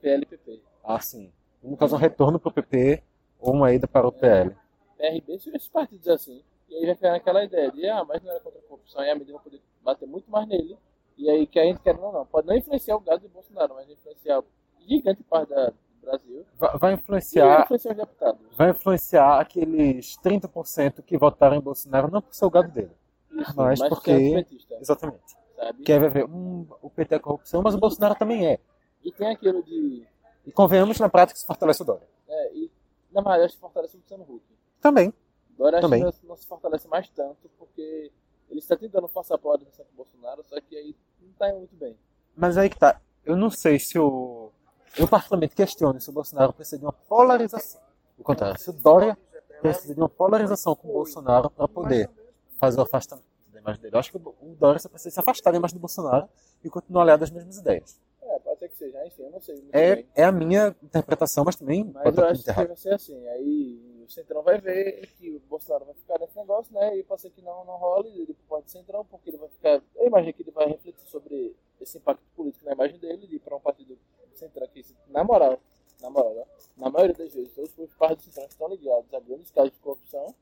[0.00, 0.60] PL e PP.
[0.84, 1.32] Ah, sim.
[1.62, 3.02] No caso, um retorno para o PP
[3.38, 4.56] ou uma ida para o PL.
[4.96, 6.42] PRB, são esses partidos assim.
[6.68, 9.10] E aí vai ficar naquela ideia de, ah, mas não era contra a corrupção, e
[9.10, 10.78] a mídia vai poder bater muito mais nele.
[11.18, 12.24] E aí que a gente quer, não, não.
[12.24, 14.42] Pode não influenciar o Gado e o Bolsonaro, mas influenciar
[14.80, 16.46] gigante parte da, do Brasil.
[16.58, 18.40] Vai, vai influenciar, influenciar os deputados.
[18.56, 22.90] vai influenciar aqueles 30% que votaram em Bolsonaro não por ser o gado dele.
[23.32, 25.22] Mas mais porque- que é Exatamente.
[25.56, 25.82] sabe?
[25.82, 28.58] Que aí vai ver, hum, o PT é corrupção, mas o Bolsonaro também é.
[29.02, 30.06] E tem aquilo de.
[30.46, 32.06] E convenhamos, na prática, isso fortalece o Dória.
[32.28, 32.70] É, e
[33.12, 34.42] na verdade que fortalece o Luciano Huck.
[34.80, 35.12] Também.
[35.56, 36.02] Dória acho que Também.
[36.02, 38.10] não, não se fortalece mais tanto, porque
[38.50, 41.58] ele está tentando forçar a polarização com o Bolsonaro, só que aí não está indo
[41.58, 41.96] muito bem.
[42.36, 43.00] Mas aí que tá.
[43.24, 44.50] Eu não sei se o.
[44.98, 47.80] Eu particularmente questiono se o Bolsonaro precisa de uma polarização.
[48.18, 49.16] O contrário, se o Dória
[49.60, 52.10] precisa de uma polarização com o Bolsonaro para poder
[52.62, 53.96] fazer o afastamento da imagem dele.
[53.96, 56.28] Eu acho que o Dória só precisa se afastar da imagem do Bolsonaro
[56.62, 58.00] e continuar aliado às mesmas ideias.
[58.22, 60.06] É, pode ser que seja, enfim, eu não sei É, bem.
[60.14, 63.26] é a minha interpretação, mas também Mas eu acho que vai ser assim.
[63.30, 66.96] Aí o Centrão vai ver que o Bolsonaro vai ficar nesse negócio, né?
[66.96, 69.82] E pode ser que não, não role ele pode Centrão, porque ele vai ficar.
[69.96, 73.40] Eu imagino que ele vai refletir sobre esse impacto político na imagem dele, de ir
[73.40, 73.98] para um partido
[74.34, 75.58] centrão que, na moral,
[76.00, 76.44] na moral, né?
[76.76, 80.32] na maioria das vezes, todos os partidos centrão estão ligados a grandes casos de corrupção.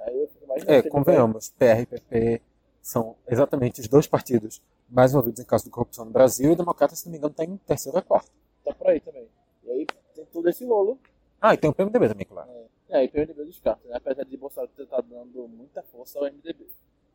[0.00, 0.72] Aí eu fico imaginando.
[0.72, 2.42] É, convenhamos, PR e PP
[2.80, 6.56] são exatamente os dois partidos mais envolvidos em caso de corrupção no Brasil e o
[6.56, 8.30] Democrata, se não me engano, está em terceiro ou quarto.
[8.64, 9.26] Vai tá por aí também.
[9.64, 10.98] E aí tem todo esse rolo.
[11.40, 12.48] Ah, e tem o PMDB também, claro.
[12.88, 13.96] É, aí PMDB descarta, né?
[13.96, 16.66] Apesar de Bolsonaro tá dando muita força ao MDB.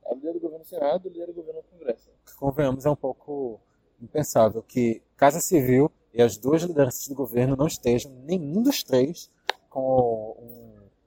[0.06, 2.10] É o líder do governo no Senado, o líder do governo no Congresso.
[2.38, 3.60] convenhamos, é um pouco
[4.02, 9.30] impensável que Casa Civil e as duas lideranças do governo não estejam, nenhum dos três,
[9.70, 10.36] com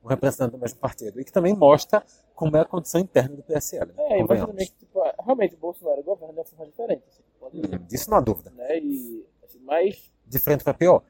[0.04, 1.20] um, representante do mesmo partido.
[1.20, 3.92] E que também mostra como é a condição interna do PSL.
[3.92, 3.94] Né?
[4.14, 7.02] É, e mas também que, tipo, realmente o Bolsonaro governa de uma forma diferente.
[7.08, 8.50] Assim, pode Hum, Disso não há dúvida.
[8.50, 8.78] né?
[8.78, 11.02] E, assim, mas, De frente para pior.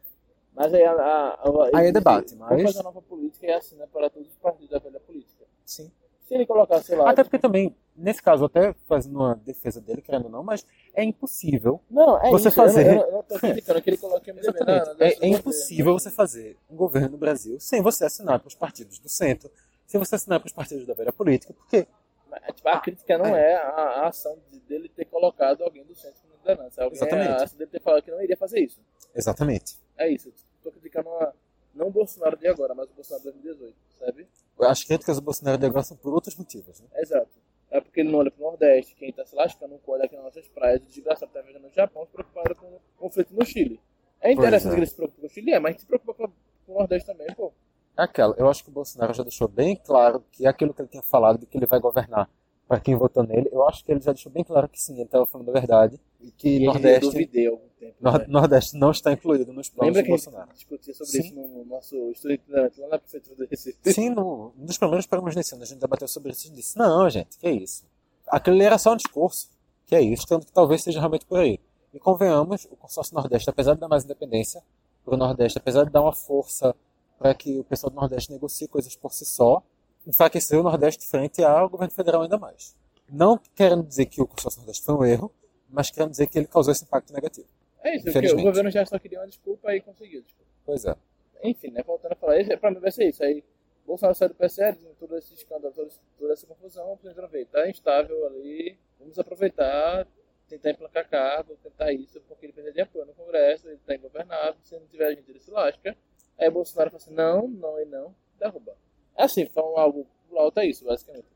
[0.54, 3.76] mas aí a, a, a, Aí é debate, mas- fazer uma nova política é assim,
[3.76, 3.86] né?
[3.92, 5.44] Para todos os partidos da velha política.
[5.64, 5.90] Sim.
[6.30, 7.10] Se ele colocar, sei lá.
[7.10, 10.64] Até porque também, nesse caso, até fazendo uma defesa dele, querendo ou não, mas
[10.94, 11.80] é impossível.
[11.90, 12.56] Não, é você isso.
[12.56, 15.26] fazer- Eu, não- eu não tô criticando que ele coloque MDB na- É, é governo,
[15.38, 15.98] impossível né?
[15.98, 19.50] você fazer um governo no Brasil sem você assinar para os partidos do centro,
[19.88, 21.88] sem você assinar para os partidos da velha política, porque
[22.30, 25.96] Mas, tipo, a crítica não é, a, a ação de- dele ter colocado alguém do
[25.96, 26.84] centro como liderança.
[26.84, 27.28] Alguém, Exatamente.
[27.28, 28.80] A ação dele ter falado que não iria fazer isso.
[29.12, 29.80] exatamente.
[29.98, 30.32] É isso.
[30.58, 31.32] Estou criticando a,
[31.74, 34.28] não o Bolsonaro de agora, mas o Bolsonaro de 2018, sabe?
[34.60, 36.80] As críticas do Bolsonaro de agora são por outros motivos.
[36.80, 36.86] Né?
[36.96, 37.30] Exato.
[37.70, 40.24] É porque ele não olha pro Nordeste, quem tá se lascando não olha aqui nas
[40.24, 43.80] nossas praias, o desgraçado tá vivendo no Japão, se preocupado com o conflito no Chile.
[44.20, 44.74] É interessante é.
[44.74, 46.32] que ele se preocupe com o Chile, é, mas se preocupa com,
[46.66, 47.52] com o Nordeste também, pô.
[47.96, 48.34] É aquela.
[48.36, 51.02] Eu acho que o Bolsonaro já deixou bem claro que é aquilo que ele tinha
[51.02, 52.28] falado de que ele vai governar
[52.70, 53.48] para quem votou nele.
[53.50, 55.98] Eu acho que ele já deixou bem claro que sim, ele estava falando a verdade
[56.20, 57.96] E que E Nordeste, duvidei algum tempo.
[58.00, 58.26] Né?
[58.28, 61.18] Nordeste não está incluído nos planos Lembra de que a gente discutia sobre Sim.
[61.18, 63.92] isso no nosso estudo lá na prefeitura do Recife?
[63.92, 67.10] Sim, no, nos primeiros programas desse ano a gente debateu sobre isso e disse, não,
[67.10, 67.84] gente, que é isso.
[68.28, 69.50] Ali era só um discurso.
[69.84, 71.58] Que é isso, tanto que talvez seja realmente por aí.
[71.92, 74.62] E convenhamos, o consórcio Nordeste, apesar de dar mais independência
[75.04, 76.72] para o Nordeste, apesar de dar uma força
[77.18, 79.60] para que o pessoal do Nordeste negocie coisas por si só,
[80.06, 82.76] enfraqueceu o Nordeste frente ao governo federal ainda mais.
[83.08, 85.32] Não querendo dizer que o consórcio Nordeste foi um erro,
[85.68, 87.48] mas querendo dizer que ele causou esse impacto negativo.
[87.82, 90.22] É isso, porque o governo já só queria uma desculpa e conseguiu.
[90.22, 90.50] Desculpa.
[90.64, 90.94] Pois é.
[91.42, 91.82] Enfim, né?
[91.82, 93.22] Voltando a falar, esse, pra mim vai ser isso.
[93.22, 93.42] Aí,
[93.86, 98.26] Bolsonaro sai do PSL, todo esse escândalo, toda, toda essa confusão, precisando ver, tá instável
[98.26, 100.06] ali, vamos aproveitar,
[100.48, 104.56] tentar emplacar cargo, tentar isso, porque ele precisa de apoio no Congresso, ele tá ingovernável,
[104.62, 105.96] se não tiver gente, ele se lasca.
[106.38, 108.76] Aí Bolsonaro fala assim, não, não e não, derruba.
[109.16, 111.26] Assim, foi um pro alto, é isso, basicamente.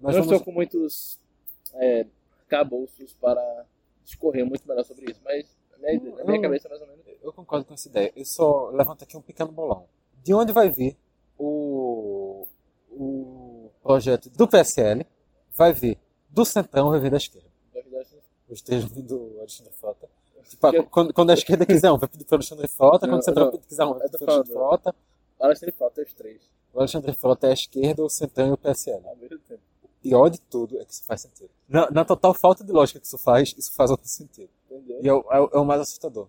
[0.00, 1.18] Mas não vamos- estou com muitos
[1.74, 2.06] é,
[2.48, 3.66] cabouços para
[4.04, 6.88] discorrer muito melhor sobre isso, mas a minha, ideia- na minha cabeça é mais ou
[6.88, 8.12] menos Eu concordo com essa ideia.
[8.16, 9.86] Eu só levanto aqui um pequeno bolão.
[10.24, 10.96] De onde vai vir
[11.36, 12.46] o,
[12.90, 15.04] o projeto do PSL?
[15.54, 15.98] Vai vir
[16.30, 17.48] do Centrão, vai vir da esquerda.
[18.48, 20.08] Os três do Alexandre Frota.
[20.48, 23.06] Tipo, quando, quando a esquerda quiser um, vai pedir para o Alexandre Frota.
[23.06, 24.52] Quando o Centrão quiser um, vai Eu pedir para o Alexandre.
[24.54, 24.94] Frota.
[25.56, 26.40] Se ele falta os três
[26.78, 29.04] O Alexandre Frota é a esquerda, o Centrão e o PSL.
[29.04, 29.60] ao mesmo tempo.
[30.00, 31.50] pior de tudo é que isso faz sentido.
[31.68, 34.48] Na, na total falta de lógica que isso faz, isso faz algum sentido.
[34.70, 35.00] Entendeu?
[35.02, 36.28] E é o, é o- é o mais assustador.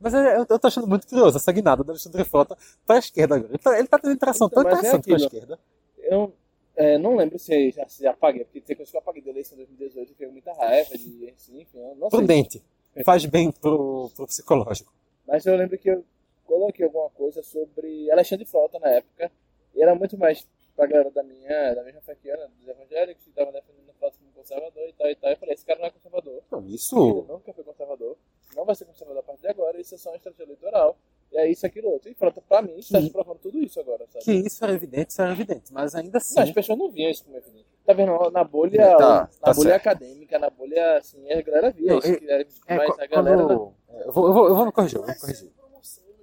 [0.00, 3.36] Mas é- eu, eu tô achando muito curioso essa guinada do Alexandre Frota pra esquerda
[3.36, 3.50] agora.
[3.52, 5.60] Ele tá, ele tá tendo interação tão Então, mas é interessante com a esquerda.
[5.98, 6.34] Eu
[6.74, 9.56] é, não lembro se já se apaguei, porque tem coisa que eu apaguei da eleição
[9.56, 12.18] de 2018 e com muita raiva de assim, enfim, não sei.
[12.18, 12.64] Prudente.
[13.04, 14.92] Faz bem pro, pro psicológico.
[15.24, 16.04] Mas eu lembro que eu
[16.44, 19.30] coloquei alguma coisa sobre Alexandre Frota na época.
[19.74, 20.46] E era muito mais
[20.76, 24.32] pra galera da minha, da mesma eu, né, dos evangélicos, que estavam defendendo o como
[24.34, 25.30] conservador e tal e tal.
[25.30, 26.42] Eu falei, esse cara não é conservador.
[26.52, 26.96] Ele isso.
[27.28, 28.16] nunca foi conservador.
[28.56, 29.80] Não vai ser conservador a partir de agora.
[29.80, 30.96] Isso é só uma estratégia eleitoral.
[31.32, 32.10] E é isso, aquilo, outro.
[32.10, 34.24] E Frota, pra mim, está se provando tudo isso agora, sabe?
[34.24, 35.72] Que isso era evidente, isso era evidente.
[35.72, 36.34] Mas ainda assim.
[36.36, 37.66] Não, as pessoas não viam isso como evidente.
[37.84, 38.30] Tá vendo?
[38.30, 39.86] Na bolha, Tá, na tá bolha certo.
[39.88, 42.08] acadêmica, na bolha, assim, a galera via Não, isso.
[42.08, 43.36] é- que era- É, mas a galera...
[43.46, 45.52] quando- é, eu, vou, eu, vou, eu vou me corrigir, eu vou me corrigir.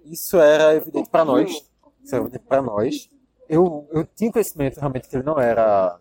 [0.06, 1.52] Isso era evidente pra nós.
[2.04, 3.10] Isso era evidente pra nós.
[3.54, 6.00] Eu, eu tinha conhecimento realmente que ele não era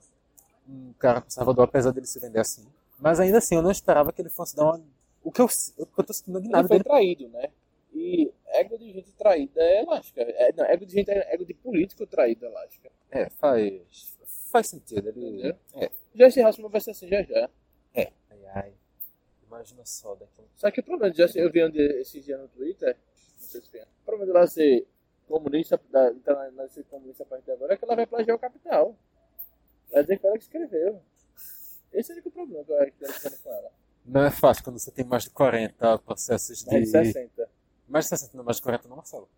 [0.69, 2.65] um cara conservador, apesar dele se vender assim.
[2.99, 4.81] Mas ainda assim, eu não esperava que ele fosse dar uma.
[5.23, 6.85] O que eu, o que eu tô sentindo de Ele nada foi dele.
[6.85, 7.49] traído, né?
[7.93, 10.23] E ego de gente traída é elástica.
[10.23, 12.91] É, não, ego de gente é ego de político traído é elástica.
[13.11, 14.17] É, faz.
[14.51, 15.09] Faz sentido.
[15.09, 15.55] Ele.
[15.75, 15.91] É.
[16.15, 17.51] Já esse Hassman vai ser assim já já.
[17.97, 18.13] Ai,
[18.55, 18.73] ai.
[19.47, 22.47] Imagina só daqui Só que o problema de Justin, eu vi dia- esses dias no
[22.49, 22.97] Twitter,
[23.41, 23.83] não sei se tem.
[23.83, 24.87] O problema de ela ser
[25.31, 26.13] comunista, da,
[26.51, 28.97] na ser comunista a partir de agora, é que ela vai plagiar o capital.
[29.91, 31.01] Vai dizer que ela que escreveu.
[31.93, 33.73] Esse é o único problema que eu ela tá com ela.
[34.05, 36.71] Não é fácil quando você tem mais de 40 processos de.
[36.71, 37.49] Mais de 60.
[37.89, 39.29] Mais de 60, não, mais de 40 não, Marcelo.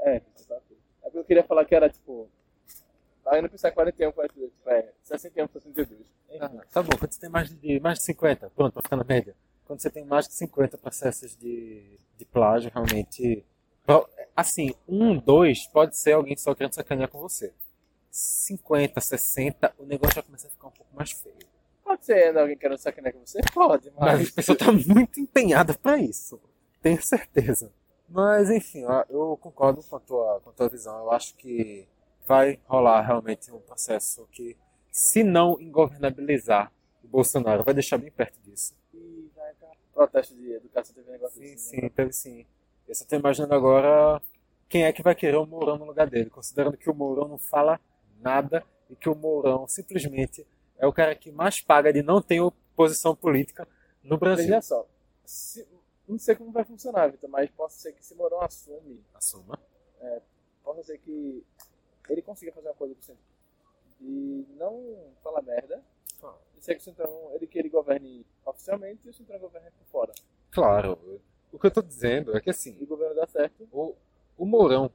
[0.00, 0.56] É, tá.
[0.56, 2.28] É porque eu queria falar que era tipo.
[3.24, 5.88] Tava indo pensar 41, 42, tipo, é 61, 62.
[5.90, 6.40] Enfim.
[6.40, 9.04] Ah, tá bom, quando você tem mais de, mais de 50, pronto, pra ficar na
[9.04, 9.34] média.
[9.66, 13.44] Quando você tem mais de 50 processos de, de plágio, realmente.
[14.40, 17.52] Assim, um, dois, pode ser alguém só querendo sacanear com você.
[18.10, 21.36] 50, 60, o negócio já começa a ficar um pouco mais feio.
[21.84, 23.40] Pode ser alguém querendo sacanear com você?
[23.52, 24.28] Pode, Mas mas.
[24.30, 26.40] a pessoa tá muito empenhada pra isso.
[26.80, 27.70] Tenho certeza.
[28.08, 30.98] Mas, enfim, eu concordo com a, tua, com a tua visão.
[31.00, 31.86] Eu acho que
[32.26, 34.56] vai rolar realmente um processo que,
[34.90, 36.72] se não ingovernabilizar
[37.04, 38.74] o Bolsonaro, vai deixar bem perto disso.
[38.94, 41.90] E vai dar protesto de educação, teve um negócio Sim, assim, sim, né?
[41.94, 42.46] teve sim.
[42.88, 44.20] Eu só tô imaginando agora
[44.70, 47.38] quem é que vai querer o Mourão no lugar dele, considerando que o Mourão não
[47.38, 47.78] fala
[48.20, 50.46] nada e que o Mourão simplesmente
[50.78, 53.68] é o cara que mais paga de não ter oposição política
[54.02, 54.46] no Brasil.
[54.46, 54.86] Veja só.
[55.24, 55.66] se-
[56.08, 59.58] não sei como vai funcionar, Vitor, mas possa ser que se Mourão assume, Assuma.
[60.64, 61.44] possa ser que
[62.08, 63.24] ele consiga fazer uma coisa com o Centrão.
[64.00, 65.82] E não falar merda.
[66.56, 69.86] E ser que o Centrão, ele que ele governe oficialmente e o Centrão governe por
[69.86, 70.12] fora.
[70.50, 71.20] Claro.
[71.52, 73.68] O que eu tô dizendo é que E assim, o governo dá certo.
[73.72, 73.94] o,
[74.40, 74.90] o Mourão,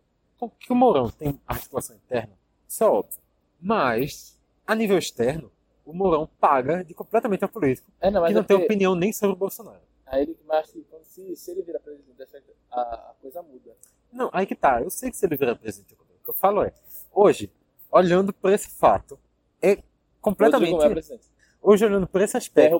[0.59, 2.33] que o Mourão tem articulação interna,
[2.67, 3.19] isso é óbvio.
[3.61, 5.51] Mas, a nível externo,
[5.85, 9.13] o Mourão paga de completamente a político, É, não, que não é tem opinião nem
[9.13, 9.81] sobre o Bolsonaro.
[10.07, 12.23] Aí ele mas que quando se, se ele vira presidente,
[12.71, 13.71] a, a coisa muda.
[14.11, 14.81] Não, aí que tá.
[14.81, 16.73] Eu sei que se ele virar presidente, o que eu falo é,
[17.13, 17.51] hoje,
[17.91, 19.19] olhando por esse fato,
[19.61, 19.83] é
[20.21, 20.71] completamente.
[20.71, 21.27] não é presidente.
[21.61, 22.79] Hoje, olhando por esse aspecto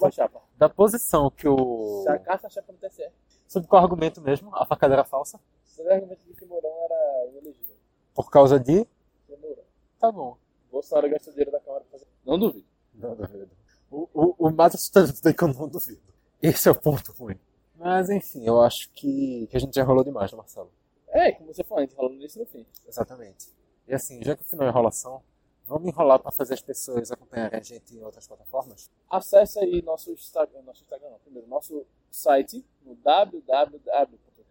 [0.57, 2.03] da posição que o.
[2.03, 3.07] Se a chapa no TSE.
[3.47, 4.55] Sobre qual argumento mesmo?
[4.55, 5.39] A facada era falsa?
[5.75, 7.75] Sobre o argumento de que Mourão era inelegível.
[8.13, 8.87] Por causa de.
[9.27, 9.63] Foi Mourão.
[9.99, 10.37] Tá bom.
[10.71, 12.07] Bolsonaro gastou dinheiro da Câmara pra fazer.
[12.25, 12.65] Não duvido.
[12.93, 13.49] Não duvido.
[13.91, 16.01] O, o, o mais assustador é que eu não duvido.
[16.41, 17.37] Esse é o ponto ruim.
[17.75, 20.71] Mas enfim, eu acho que, que a gente já enrolou demais, né, Marcelo?
[21.09, 22.65] É, como você falou, a gente falando nisso no fim.
[22.87, 23.47] Exatamente.
[23.85, 25.21] E assim, já que o final é enrolação,
[25.65, 28.89] vamos enrolar para fazer as pessoas acompanharem a gente em outras plataformas?
[29.09, 32.95] Acesse aí nosso Instagram, nosso Instagram não, primeiro, nosso site no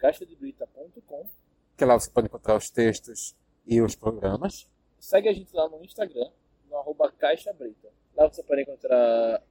[0.04, 1.26] www.caixadebrita.com
[1.76, 3.34] Que lá você pode encontrar os textos
[3.66, 4.68] e os programas.
[4.98, 6.30] Segue a gente lá no Instagram,
[6.68, 7.88] no arroba Caixa Brita.
[8.14, 9.42] Lá você pode encontrar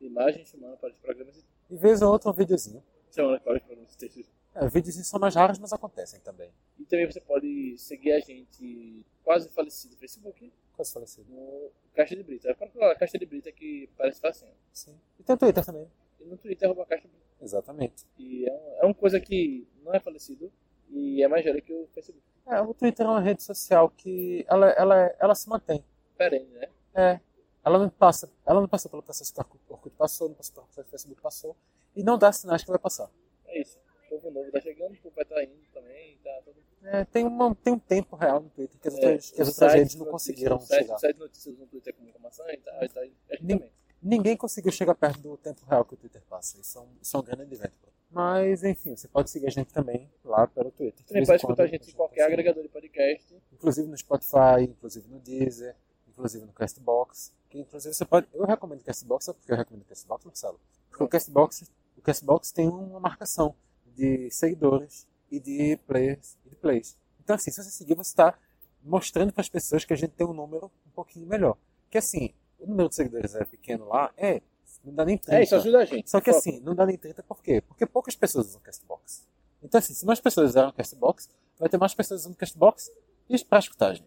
[0.00, 2.82] imagens chamando para os programas e vez ou outra um videozinho.
[3.10, 4.26] chamando para os programas e textos.
[4.54, 6.50] É, vídeos são mais raros, mas acontecem também.
[6.78, 11.30] E também você pode seguir a gente quase falecido no Facebook, Quase falecido.
[11.30, 12.50] no Caixa de Brita.
[12.50, 14.52] É para falar Caixa de Brita que parece facinho.
[14.72, 14.98] Sim.
[15.18, 15.86] E tem o Twitter também.
[16.20, 17.26] E no Twitter arroba Caixa Brita.
[17.42, 18.06] Exatamente.
[18.18, 20.52] E é, um, é uma coisa que não é falecido
[20.90, 22.22] e é mais velho que o Facebook.
[22.46, 25.84] É, o Twitter é uma rede social que ela, ela, ela se mantém.
[26.16, 26.68] Perene, né?
[26.94, 27.20] É.
[27.64, 30.66] Ela não passa, ela não passou pelo processo que o Orkut passou, não passou pelo
[30.66, 31.56] processo que o Facebook passou.
[31.96, 33.10] E não dá sinais que vai passar.
[33.46, 33.78] É isso.
[34.06, 37.24] O povo novo tá chegando, o povo vai tá indo também, tá todo É, tem,
[37.24, 39.92] uma, tem um tempo real no Twitter que as É, outras, que as outras redes
[39.92, 40.94] de não notícias, conseguiram o site, chegar.
[40.94, 43.68] O site de notícias no Twitter com informação e tal, e tal.
[44.00, 46.60] Ninguém conseguiu chegar perto do tempo real que o Twitter passa.
[46.60, 47.74] Isso é um, isso é um grande evento.
[48.10, 51.04] Mas, enfim, você pode seguir a gente também lá pelo Twitter.
[51.04, 52.32] Também pode escutar a gente em qualquer consegue.
[52.32, 53.42] agregador de podcast.
[53.52, 55.76] Inclusive no Spotify, inclusive no Deezer,
[56.08, 57.32] inclusive no Castbox.
[57.48, 58.26] Que inclusive você pode.
[58.32, 60.60] Eu recomendo o Castbox, sabe por que eu recomendo o Castbox, Marcelo?
[60.88, 63.54] Porque o Castbox, o Castbox tem uma marcação
[63.94, 66.96] de seguidores e de players e de plays.
[67.22, 68.38] Então, assim, se você seguir, você está
[68.82, 71.56] mostrando para as pessoas que a gente tem um número um pouquinho melhor.
[71.90, 74.40] Que assim, o número de seguidores é pequeno lá, é,
[74.86, 75.38] não dá nem 30.
[75.38, 76.08] É isso, ajuda a gente.
[76.10, 77.60] Só que assim, não dá nem 30 por quê?
[77.60, 79.26] Porque poucas pessoas usam Castbox.
[79.62, 81.28] Então assim, se mais pessoas usarem o Castbox,
[81.58, 82.90] vai ter mais pessoas usando o Castbox
[83.28, 84.06] e para escutar a gente.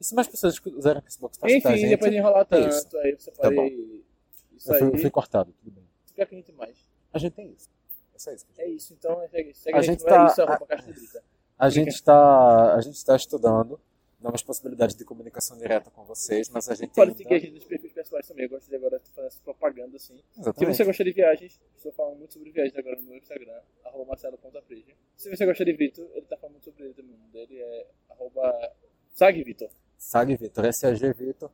[0.00, 2.46] E se mais pessoas usarem o Castbox para escutar a Enfim, gente, depois de enrolar
[2.50, 2.82] é isso.
[2.84, 3.54] tanto, aí você Tá pode.
[3.56, 3.66] bom.
[4.56, 4.98] isso eu fui, aí.
[5.00, 5.84] fui cortado, tudo bem.
[6.06, 6.76] Fica que a gente mais.
[7.12, 7.70] A gente tem isso.
[8.14, 8.46] É só isso.
[8.54, 10.08] que a É isso, então segue, segue A a gente gente.
[10.08, 11.24] tá- É isso, de Brita.
[11.58, 13.80] A gente está a gente está estudando
[14.22, 17.18] novas possibilidades de comunicação direta com vocês, mas a gente Pode ainda...
[17.18, 18.44] seguir a gente nos perfis pessoais também.
[18.44, 20.16] Eu gosto de agora fazer essa propaganda assim.
[20.16, 20.76] Se Exatamente.
[20.76, 24.92] você gosta de viagens, estou falando muito sobre viagens agora no meu Instagram, arroba marcelo.freja.
[25.16, 27.16] Se você gosta de Vitor, ele tá falando muito sobre ele também.
[27.32, 28.72] Dele é arroba
[29.14, 29.70] sagvitor.
[29.98, 31.50] Sag Vitor, SAG Vitor.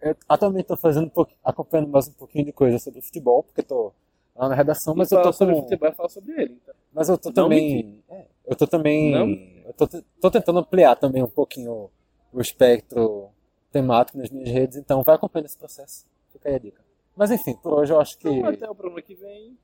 [0.00, 3.60] Eu atualmente estou fazendo um pouquinho, acompanhando mais um pouquinho de coisa sobre futebol, porque
[3.60, 3.94] estou
[4.34, 5.62] lá na redação, mas eu tô sobre com...
[5.62, 6.58] futebol e fala sobre ele.
[6.62, 6.74] Então.
[6.92, 8.02] Mas eu tô Não também.
[8.08, 9.12] é, eu tô também.
[9.12, 9.26] Não?
[9.64, 9.86] Eu tô,
[10.20, 11.90] tô tentando ampliar também um pouquinho
[12.32, 13.30] o espectro
[13.70, 16.06] temático nas minhas redes, então vai acompanhando esse processo.
[16.30, 16.82] Fica aí a dica.
[17.16, 18.28] Mas enfim, por hoje eu acho que.
[18.28, 19.58] Então, até o programa que vem.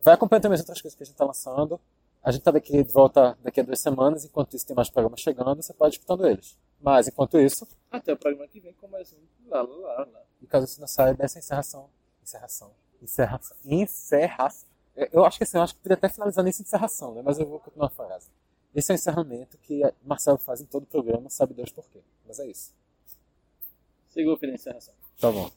[0.00, 1.80] Vai acompanhando também as outras coisas que a gente tá lançando.
[2.24, 5.20] A gente tá daqui de volta daqui a duas semanas, enquanto isso tem mais programas
[5.20, 6.56] chegando, você pode ir escutando eles.
[6.80, 9.16] Mas enquanto isso, Até o programa que vem começa
[9.48, 10.22] lá, lá, lá, lá.
[10.40, 11.88] e caso você não saiba, essa encerração.
[12.22, 12.70] Encerração.
[13.00, 13.56] Encerração.
[13.64, 14.68] Encerração.
[14.94, 17.22] Eu- acho que assim, eu acho que podia até finalizar nessa encerração, né?
[17.24, 18.28] Mas eu vou continuar a frase.
[18.74, 22.00] Esse é o encerramento que Marcelo faz em todo o programa, sabe Deus por quê.
[22.26, 22.72] Mas é isso.
[24.08, 24.94] Segura da encerração.
[25.20, 25.50] Tá bom.